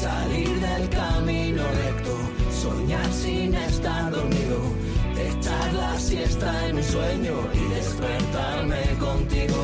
Salir 0.00 0.48
del 0.60 0.88
camino 0.88 1.62
recto. 1.84 2.16
Soñar 2.50 3.12
sin 3.12 3.54
estar 3.54 4.10
dormido 4.10 4.90
echar 5.28 5.72
la 5.74 5.98
siesta 5.98 6.68
en 6.68 6.76
un 6.76 6.82
sueño 6.82 7.34
y 7.52 7.74
despertarme 7.74 8.82
contigo 8.98 9.56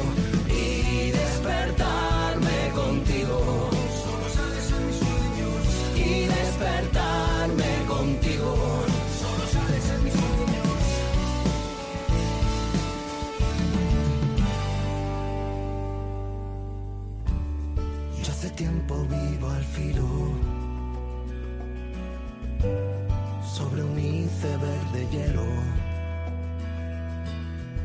sobre 23.42 23.84
un 23.84 23.98
iceberg 23.98 24.92
de 24.92 25.06
hielo 25.10 25.44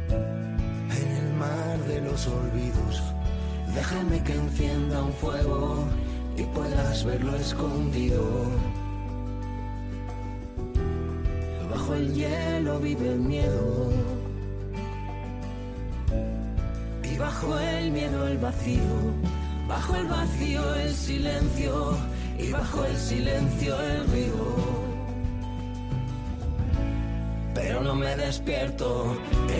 en 0.09 1.07
el 1.17 1.33
mar 1.33 1.77
de 1.87 1.99
los 2.01 2.27
olvidos. 2.27 3.03
Déjame 3.75 4.23
que 4.23 4.33
encienda 4.33 5.03
un 5.03 5.11
fuego 5.13 5.85
y 6.37 6.43
puedas 6.43 7.03
verlo 7.03 7.35
escondido. 7.35 8.23
Bajo 11.69 11.95
el 11.95 12.13
hielo 12.13 12.79
vive 12.79 13.09
el 13.09 13.19
miedo 13.19 13.91
y 17.03 17.17
bajo 17.17 17.59
el 17.59 17.91
miedo 17.91 18.27
el 18.27 18.37
vacío 18.37 19.40
Bajo 19.71 19.95
el 19.95 20.07
vacío 20.07 20.75
el 20.75 20.93
silencio. 20.93 21.97
Y 22.37 22.51
bajo 22.51 22.83
el 22.83 22.97
silencio 22.97 23.81
el 23.81 24.07
río 24.11 24.91
pero 27.53 27.81
no 27.81 27.95
me 27.95 28.15
despierto. 28.15 29.15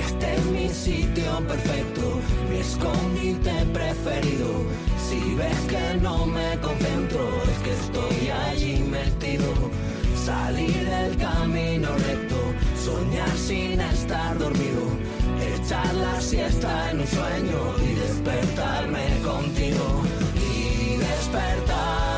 Este 0.05 0.35
es 0.35 0.45
mi 0.45 0.69
sitio 0.69 1.31
perfecto, 1.47 2.19
mi 2.49 2.57
escondite 2.57 3.53
preferido. 3.73 4.49
Si 5.07 5.35
ves 5.35 5.59
que 5.69 5.99
no 6.01 6.25
me 6.25 6.57
concentro, 6.59 7.23
es 7.51 7.59
que 7.63 7.71
estoy 7.71 8.29
allí 8.47 8.83
metido. 8.83 9.49
Salir 10.25 10.89
del 10.89 11.17
camino 11.17 11.89
recto, 12.09 12.39
soñar 12.85 13.37
sin 13.37 13.79
estar 13.81 14.37
dormido, 14.37 14.83
echar 15.41 15.93
la 15.93 16.21
siesta 16.21 16.91
en 16.91 16.99
un 17.01 17.07
sueño 17.07 17.75
y 17.83 17.93
despertarme 17.95 19.19
contigo 19.23 20.03
y 20.35 20.97
despertar. 20.97 22.10